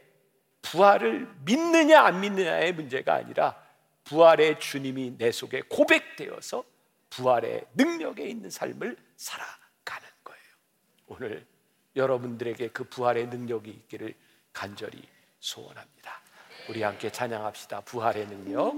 부활을 0.61 1.27
믿느냐 1.43 2.03
안 2.03 2.21
믿느냐의 2.21 2.71
문제가 2.71 3.15
아니라 3.15 3.59
부활의 4.03 4.59
주님이 4.59 5.17
내 5.17 5.31
속에 5.31 5.63
고백되어서 5.67 6.63
부활의 7.09 7.65
능력에 7.73 8.25
있는 8.25 8.51
삶을 8.51 8.95
살아가는 9.17 10.07
거예요. 10.23 10.43
오늘 11.07 11.47
여러분들에게 11.95 12.67
그 12.67 12.83
부활의 12.83 13.25
능력이 13.29 13.71
있기를 13.71 14.13
간절히 14.53 15.01
소원합니다. 15.39 16.21
우리 16.69 16.83
함께 16.83 17.11
찬양합시다. 17.11 17.81
부활의 17.81 18.27
능력. 18.27 18.75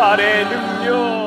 부활의 0.00 0.48
능력. 0.48 1.19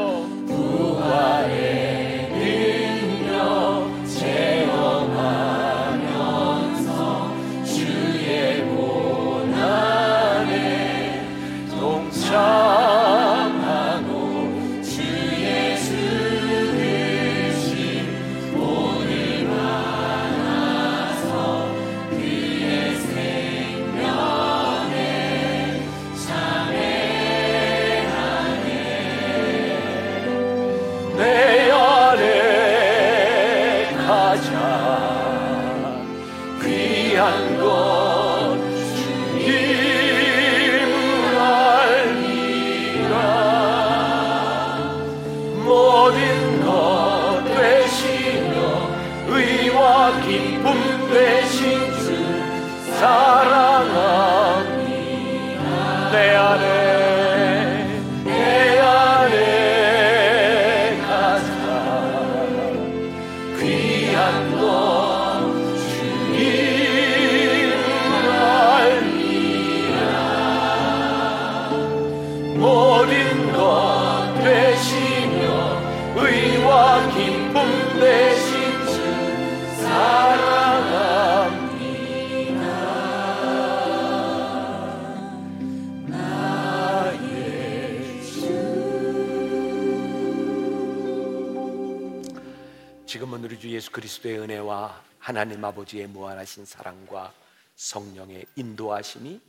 하나님 95.23 95.63
아버지의 95.63 96.07
무한하신 96.07 96.65
사랑과 96.65 97.33
성령의 97.77 98.45
인도하심이 98.57 99.39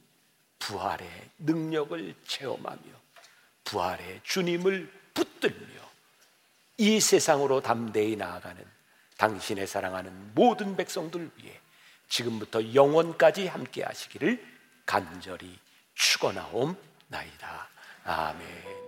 부활의 0.60 1.08
능력을 1.38 2.14
체험하며 2.28 2.80
부활의 3.64 4.20
주님을 4.22 4.88
붙들며 5.14 5.82
이 6.76 7.00
세상으로 7.00 7.60
담대히 7.60 8.14
나아가는 8.14 8.64
당신의 9.16 9.66
사랑하는 9.66 10.34
모든 10.36 10.76
백성들 10.76 11.28
위해 11.38 11.58
지금부터 12.08 12.72
영원까지 12.72 13.48
함께 13.48 13.82
하시기를 13.82 14.46
간절히 14.86 15.58
축원하옵나이다. 15.94 17.68
아멘. 18.04 18.83